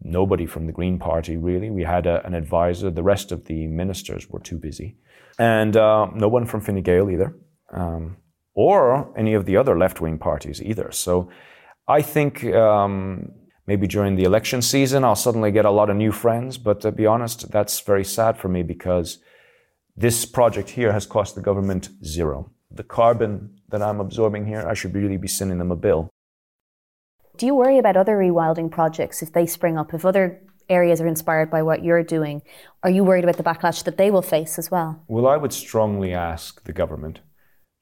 nobody 0.00 0.46
from 0.46 0.66
the 0.66 0.72
Green 0.72 0.98
Party, 0.98 1.36
really. 1.36 1.70
We 1.70 1.82
had 1.82 2.06
a, 2.06 2.24
an 2.26 2.34
advisor. 2.34 2.90
The 2.90 3.02
rest 3.02 3.32
of 3.32 3.44
the 3.46 3.66
ministers 3.66 4.28
were 4.30 4.40
too 4.40 4.58
busy. 4.58 4.96
And 5.38 5.76
uh, 5.76 6.06
no 6.14 6.28
one 6.28 6.46
from 6.46 6.60
Fine 6.60 6.82
Gael 6.82 7.10
either, 7.10 7.36
um, 7.72 8.16
or 8.54 9.12
any 9.16 9.34
of 9.34 9.46
the 9.46 9.56
other 9.56 9.78
left 9.78 10.00
wing 10.00 10.18
parties 10.18 10.62
either. 10.62 10.90
So 10.92 11.30
I 11.88 12.02
think 12.02 12.44
um, 12.44 13.32
maybe 13.66 13.86
during 13.86 14.16
the 14.16 14.24
election 14.24 14.62
season, 14.62 15.04
I'll 15.04 15.16
suddenly 15.16 15.50
get 15.50 15.64
a 15.64 15.70
lot 15.70 15.90
of 15.90 15.96
new 15.96 16.12
friends. 16.12 16.58
But 16.58 16.80
to 16.82 16.92
be 16.92 17.06
honest, 17.06 17.50
that's 17.50 17.80
very 17.80 18.04
sad 18.04 18.36
for 18.36 18.48
me 18.48 18.62
because 18.62 19.18
this 19.96 20.24
project 20.24 20.70
here 20.70 20.92
has 20.92 21.06
cost 21.06 21.34
the 21.34 21.42
government 21.42 21.90
zero. 22.04 22.50
The 22.70 22.84
carbon 22.84 23.60
that 23.68 23.82
I'm 23.82 24.00
absorbing 24.00 24.46
here, 24.46 24.66
I 24.66 24.74
should 24.74 24.94
really 24.94 25.18
be 25.18 25.28
sending 25.28 25.58
them 25.58 25.70
a 25.70 25.76
bill. 25.76 26.08
Do 27.36 27.46
you 27.46 27.54
worry 27.54 27.78
about 27.78 27.96
other 27.96 28.16
rewilding 28.16 28.70
projects 28.70 29.22
if 29.22 29.32
they 29.32 29.46
spring 29.46 29.78
up, 29.78 29.94
if 29.94 30.04
other 30.04 30.42
areas 30.68 31.00
are 31.00 31.06
inspired 31.06 31.50
by 31.50 31.62
what 31.62 31.82
you're 31.82 32.02
doing? 32.02 32.42
Are 32.82 32.90
you 32.90 33.04
worried 33.04 33.24
about 33.24 33.36
the 33.36 33.42
backlash 33.42 33.84
that 33.84 33.96
they 33.96 34.10
will 34.10 34.22
face 34.22 34.58
as 34.58 34.70
well? 34.70 35.02
Well, 35.08 35.26
I 35.26 35.36
would 35.36 35.52
strongly 35.52 36.12
ask 36.14 36.62
the 36.64 36.72
government 36.72 37.20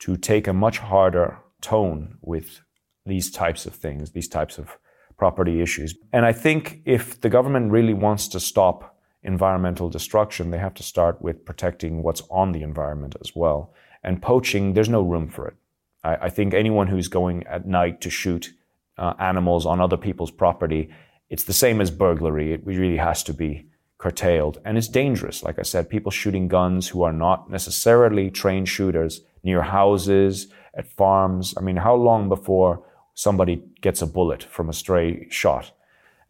to 0.00 0.16
take 0.16 0.46
a 0.46 0.52
much 0.52 0.78
harder 0.78 1.38
tone 1.60 2.18
with 2.22 2.60
these 3.06 3.30
types 3.30 3.66
of 3.66 3.74
things, 3.74 4.12
these 4.12 4.28
types 4.28 4.58
of 4.58 4.78
property 5.16 5.60
issues. 5.60 5.94
And 6.12 6.24
I 6.24 6.32
think 6.32 6.80
if 6.84 7.20
the 7.20 7.28
government 7.28 7.70
really 7.70 7.94
wants 7.94 8.28
to 8.28 8.40
stop 8.40 8.96
environmental 9.22 9.90
destruction, 9.90 10.50
they 10.50 10.58
have 10.58 10.74
to 10.74 10.82
start 10.82 11.20
with 11.20 11.44
protecting 11.44 12.02
what's 12.02 12.22
on 12.30 12.52
the 12.52 12.62
environment 12.62 13.16
as 13.20 13.36
well. 13.36 13.74
And 14.02 14.22
poaching, 14.22 14.72
there's 14.72 14.88
no 14.88 15.02
room 15.02 15.28
for 15.28 15.48
it. 15.48 15.54
I, 16.02 16.16
I 16.26 16.30
think 16.30 16.54
anyone 16.54 16.86
who's 16.86 17.08
going 17.08 17.46
at 17.46 17.66
night 17.66 18.00
to 18.00 18.10
shoot 18.10 18.52
uh, 18.96 19.12
animals 19.18 19.66
on 19.66 19.80
other 19.80 19.98
people's 19.98 20.30
property, 20.30 20.90
it's 21.28 21.44
the 21.44 21.52
same 21.52 21.82
as 21.82 21.90
burglary. 21.90 22.54
It 22.54 22.64
really 22.64 22.96
has 22.96 23.22
to 23.24 23.34
be 23.34 23.66
curtailed. 23.98 24.58
And 24.64 24.78
it's 24.78 24.88
dangerous. 24.88 25.42
Like 25.42 25.58
I 25.58 25.62
said, 25.62 25.90
people 25.90 26.10
shooting 26.10 26.48
guns 26.48 26.88
who 26.88 27.02
are 27.02 27.12
not 27.12 27.50
necessarily 27.50 28.30
trained 28.30 28.68
shooters 28.70 29.20
near 29.42 29.62
houses, 29.62 30.48
at 30.74 30.90
farms. 30.92 31.54
I 31.56 31.60
mean, 31.60 31.76
how 31.76 31.94
long 31.94 32.28
before 32.28 32.84
somebody 33.14 33.62
gets 33.80 34.02
a 34.02 34.06
bullet 34.06 34.42
from 34.42 34.68
a 34.68 34.72
stray 34.72 35.26
shot? 35.30 35.72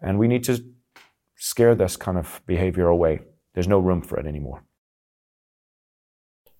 And 0.01 0.18
we 0.18 0.29
need 0.29 0.44
to 0.44 0.64
scare 1.37 1.75
this 1.75 1.96
kind 1.96 2.18
of 2.18 2.40
behavior 2.46 2.88
away. 2.88 3.20
There's 3.55 3.68
no 3.68 3.79
room 3.79 4.03
for 4.03 4.18
it 4.18 4.27
anymore. 4.27 4.64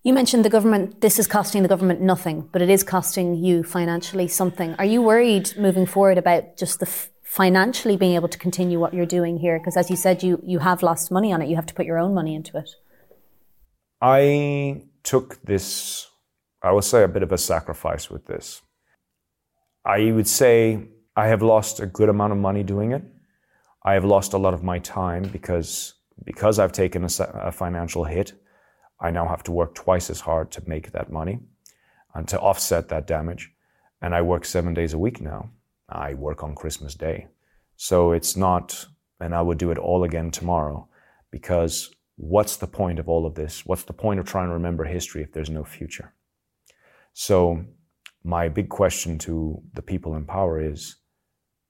You 0.03 0.15
mentioned 0.15 0.47
the 0.47 0.51
government, 0.51 1.03
this 1.03 1.19
is 1.19 1.27
costing 1.27 1.63
the 1.63 1.69
government 1.69 2.01
nothing, 2.01 2.49
but 2.53 2.63
it 2.63 2.71
is 2.71 2.83
costing 2.83 3.35
you 3.35 3.63
financially 3.63 4.29
something. 4.29 4.75
Are 4.79 4.85
you 4.85 5.03
worried 5.03 5.53
moving 5.59 5.85
forward 5.85 6.17
about 6.17 6.57
just 6.57 6.81
the 6.81 6.87
f- 6.87 7.11
financially 7.23 7.99
being 7.99 8.15
able 8.15 8.29
to 8.29 8.39
continue 8.39 8.81
what 8.81 8.95
you're 8.95 9.05
doing 9.05 9.37
here? 9.37 9.59
Because 9.59 9.77
as 9.77 9.91
you 9.91 9.97
said, 9.97 10.23
you, 10.23 10.41
you 10.43 10.61
have 10.61 10.83
lost 10.83 11.11
money 11.11 11.35
on 11.35 11.43
it. 11.43 11.51
You 11.51 11.57
have 11.57 11.67
to 11.67 11.75
put 11.75 11.85
your 11.85 11.99
own 11.99 12.15
money 12.15 12.35
into 12.35 12.57
it. 12.57 12.71
I 14.01 14.85
took 15.03 15.43
this, 15.43 16.10
I 16.63 16.73
would 16.73 16.85
say, 16.85 17.03
a 17.03 17.09
bit 17.09 17.23
of 17.23 17.33
a 17.33 17.39
sacrifice 17.39 18.11
with 18.11 18.27
this. 18.27 18.63
I 19.85 20.11
would 20.13 20.29
say 20.29 20.89
I 21.17 21.29
have 21.29 21.43
lost 21.43 21.81
a 21.81 21.87
good 21.87 22.09
amount 22.09 22.33
of 22.33 22.39
money 22.39 22.63
doing 22.63 22.93
it. 22.93 23.03
I 23.83 23.95
have 23.95 24.05
lost 24.05 24.35
a 24.35 24.39
lot 24.39 24.53
of 24.53 24.63
my 24.63 24.79
time 24.79 25.23
because, 25.23 25.95
because 26.25 26.59
I've 26.59 26.73
taken 26.73 27.05
a, 27.05 27.09
a 27.35 27.53
financial 27.53 28.05
hit. 28.05 28.35
I 29.01 29.11
now 29.11 29.27
have 29.27 29.43
to 29.45 29.53
work 29.53 29.75
twice 29.75 30.11
as 30.11 30.21
hard 30.21 30.51
to 30.53 30.69
make 30.69 30.93
that 30.93 31.11
money 31.11 31.41
and 32.15 32.29
to 32.29 32.39
offset 32.39 32.89
that 32.89 33.07
damage. 33.07 33.51
And 34.03 34.15
I 34.15 34.21
work 34.21 34.45
seven 34.45 34.75
days 34.75 34.93
a 34.93 34.99
week 34.99 35.21
now. 35.21 35.51
I 35.89 36.15
work 36.15 36.43
on 36.43 36.55
Christmas 36.55 36.95
Day. 36.95 37.29
So 37.77 38.13
it's 38.13 38.37
not, 38.37 38.87
and 39.19 39.35
I 39.35 39.41
would 39.41 39.59
do 39.59 39.71
it 39.71 39.79
all 39.79 40.05
again 40.05 40.31
tomorrow 40.31 40.89
because 41.31 41.91
what's 42.17 42.57
the 42.59 42.67
point 42.67 42.99
of 42.99 43.09
all 43.09 43.25
of 43.25 43.35
this? 43.35 43.65
What's 43.65 43.85
the 43.85 43.95
point 43.95 44.21
of 44.21 44.27
trying 44.27 44.49
to 44.49 44.55
remember 44.55 44.85
history 44.85 45.23
if 45.23 45.33
there's 45.33 45.49
no 45.49 45.65
future? 45.65 46.13
So, 47.13 47.65
my 48.23 48.49
big 48.49 48.69
question 48.69 49.19
to 49.19 49.63
the 49.73 49.83
people 49.83 50.15
in 50.15 50.25
power 50.25 50.61
is 50.61 50.97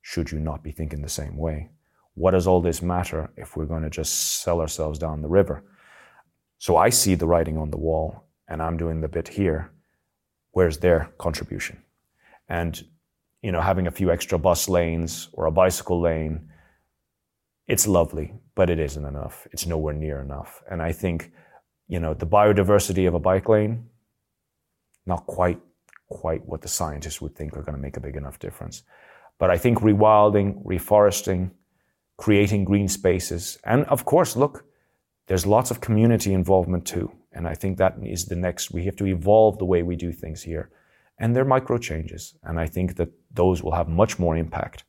should 0.03 0.33
you 0.33 0.41
not 0.41 0.63
be 0.63 0.73
thinking 0.73 1.03
the 1.03 1.09
same 1.09 1.37
way? 1.37 1.71
What 2.15 2.33
does 2.33 2.47
all 2.47 2.61
this 2.61 2.83
matter 2.83 3.31
if 3.37 3.57
we're 3.57 3.67
going 3.67 3.83
to 3.83 3.91
just 3.91 4.43
sell 4.43 4.61
ourselves 4.61 4.99
down 4.99 5.23
the 5.23 5.29
river? 5.29 5.65
So, 6.59 6.77
I 6.77 6.91
see 6.91 7.15
the 7.15 7.27
writing 7.27 7.57
on 7.57 7.71
the 7.71 7.79
wall 7.79 8.25
and 8.49 8.63
I'm 8.63 8.77
doing 8.77 9.01
the 9.01 9.09
bit 9.09 9.29
here. 9.29 9.73
Where's 10.53 10.79
their 10.79 11.13
contribution? 11.19 11.83
And 12.49 12.83
you 13.43 13.53
know, 13.53 13.61
having 13.61 13.87
a 13.87 13.91
few 13.91 14.11
extra 14.11 14.39
bus 14.39 14.69
lanes 14.69 15.29
or 15.33 15.47
a 15.47 15.51
bicycle 15.51 16.01
lane, 16.01 16.49
it's 17.67 17.87
lovely, 17.87 18.35
but 18.55 18.69
it 18.69 18.79
isn't 18.79 19.05
enough. 19.05 19.47
It's 19.53 19.67
nowhere 19.67 19.95
near 19.95 20.21
enough. 20.21 20.63
And 20.71 20.83
I 20.83 20.93
think, 20.93 21.33
you 21.89 22.01
know, 22.01 22.15
the 22.15 22.27
biodiversity 22.27 23.09
of 23.09 23.15
a 23.15 23.21
bike 23.21 23.49
lane, 23.49 23.89
not 25.11 25.27
quite 25.27 25.61
quite 26.11 26.45
what 26.45 26.61
the 26.61 26.69
scientists 26.69 27.21
would 27.21 27.35
think 27.35 27.57
are 27.57 27.63
going 27.63 27.77
to 27.77 27.87
make 27.87 27.97
a 27.97 28.07
big 28.09 28.17
enough 28.17 28.39
difference. 28.39 28.83
But 29.39 29.51
I 29.51 29.57
think 29.57 29.79
rewilding, 29.79 30.63
reforesting, 30.65 31.53
creating 32.17 32.65
green 32.65 32.89
spaces, 32.89 33.59
and 33.65 33.85
of 33.85 34.05
course, 34.05 34.37
look, 34.37 34.65
there's 35.29 35.47
lots 35.47 35.71
of 35.71 35.81
community 35.81 36.33
involvement 36.35 36.85
too. 36.85 37.13
And 37.33 37.47
I 37.47 37.55
think 37.55 37.79
that 37.79 37.95
is 38.03 38.27
the 38.27 38.37
next, 38.37 38.73
we 38.73 38.85
have 38.87 38.97
to 38.97 39.07
evolve 39.07 39.59
the 39.59 39.65
way 39.65 39.83
we 39.83 39.95
do 39.95 40.13
things 40.13 40.43
here. 40.43 40.71
And 41.19 41.35
they're 41.35 41.45
micro 41.45 41.79
changes. 41.79 42.35
And 42.43 42.59
I 42.59 42.67
think 42.67 42.97
that 42.97 43.11
those 43.31 43.63
will 43.63 43.73
have 43.73 43.89
much 43.89 44.19
more 44.19 44.37
impact 44.37 44.85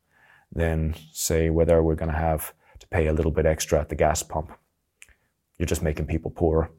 than, 0.52 0.96
say, 1.14 1.52
whether 1.52 1.84
we're 1.84 2.02
going 2.04 2.12
to 2.12 2.18
have 2.18 2.54
to 2.80 2.88
pay 2.88 3.08
a 3.08 3.14
little 3.14 3.32
bit 3.32 3.46
extra 3.46 3.80
at 3.80 3.90
the 3.90 3.96
gas 3.96 4.24
pump. 4.24 4.52
You're 5.58 5.68
just 5.68 5.84
making 5.84 6.08
people 6.08 6.32
poorer. 6.32 6.72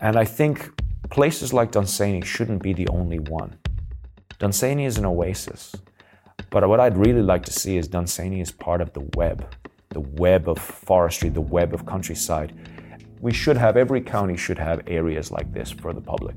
And 0.00 0.16
I 0.16 0.24
think 0.24 0.72
places 1.10 1.52
like 1.52 1.70
Dunsany 1.70 2.22
shouldn't 2.22 2.62
be 2.62 2.72
the 2.72 2.88
only 2.88 3.18
one. 3.18 3.56
Dunsany 4.38 4.84
is 4.84 4.98
an 4.98 5.06
oasis. 5.06 5.74
But 6.50 6.68
what 6.68 6.80
I'd 6.80 6.96
really 6.96 7.22
like 7.22 7.44
to 7.46 7.52
see 7.52 7.76
is 7.76 7.88
Dunsany 7.88 8.40
is 8.40 8.50
part 8.50 8.80
of 8.80 8.92
the 8.92 9.08
web, 9.16 9.54
the 9.90 10.00
web 10.00 10.48
of 10.48 10.58
forestry, 10.58 11.28
the 11.28 11.40
web 11.40 11.74
of 11.74 11.86
countryside. 11.86 12.52
We 13.20 13.32
should 13.32 13.56
have, 13.56 13.76
every 13.76 14.00
county 14.00 14.36
should 14.36 14.58
have 14.58 14.82
areas 14.86 15.30
like 15.30 15.52
this 15.52 15.70
for 15.70 15.92
the 15.92 16.00
public. 16.00 16.36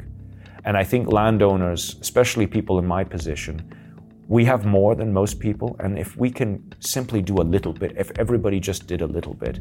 And 0.66 0.76
I 0.78 0.84
think 0.84 1.12
landowners, 1.12 1.98
especially 2.02 2.48
people 2.48 2.80
in 2.80 2.86
my 2.86 3.04
position, 3.04 3.74
we 4.28 4.44
have 4.46 4.66
more 4.66 4.96
than 4.96 5.14
most 5.14 5.40
people. 5.40 5.76
And 5.80 5.98
if 5.98 6.18
we 6.18 6.30
can 6.30 6.74
simply 6.80 7.22
do 7.22 7.36
a 7.36 7.44
little 7.44 7.74
bit, 7.74 7.96
if 7.98 8.12
everybody 8.20 8.60
just 8.60 8.88
did 8.88 9.02
a 9.02 9.08
little 9.08 9.34
bit, 9.34 9.60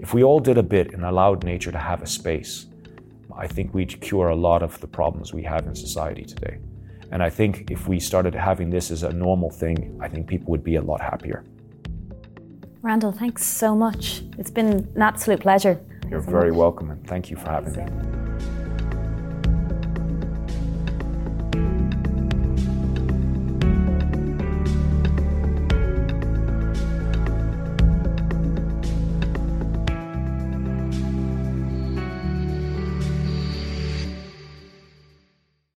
if 0.00 0.14
we 0.14 0.22
all 0.22 0.38
did 0.38 0.58
a 0.58 0.62
bit 0.62 0.92
and 0.92 1.04
allowed 1.04 1.44
nature 1.44 1.72
to 1.72 1.78
have 1.78 2.02
a 2.02 2.06
space, 2.06 2.66
I 3.36 3.46
think 3.46 3.74
we'd 3.74 4.00
cure 4.00 4.28
a 4.28 4.36
lot 4.36 4.62
of 4.62 4.80
the 4.80 4.86
problems 4.86 5.32
we 5.32 5.42
have 5.44 5.66
in 5.66 5.74
society 5.74 6.24
today. 6.24 6.58
And 7.10 7.22
I 7.22 7.30
think 7.30 7.70
if 7.70 7.86
we 7.88 8.00
started 8.00 8.34
having 8.34 8.70
this 8.70 8.90
as 8.90 9.02
a 9.02 9.12
normal 9.12 9.50
thing, 9.50 9.98
I 10.00 10.08
think 10.08 10.26
people 10.26 10.50
would 10.50 10.64
be 10.64 10.76
a 10.76 10.82
lot 10.82 11.00
happier. 11.00 11.44
Randall, 12.82 13.12
thanks 13.12 13.44
so 13.44 13.74
much. 13.74 14.22
It's 14.38 14.50
been 14.50 14.66
an 14.94 15.02
absolute 15.02 15.40
pleasure. 15.40 15.80
You're 16.10 16.20
very 16.20 16.52
welcome, 16.52 16.90
and 16.90 17.06
thank 17.06 17.30
you 17.30 17.36
for 17.36 17.48
having 17.48 17.76
me. 17.76 18.13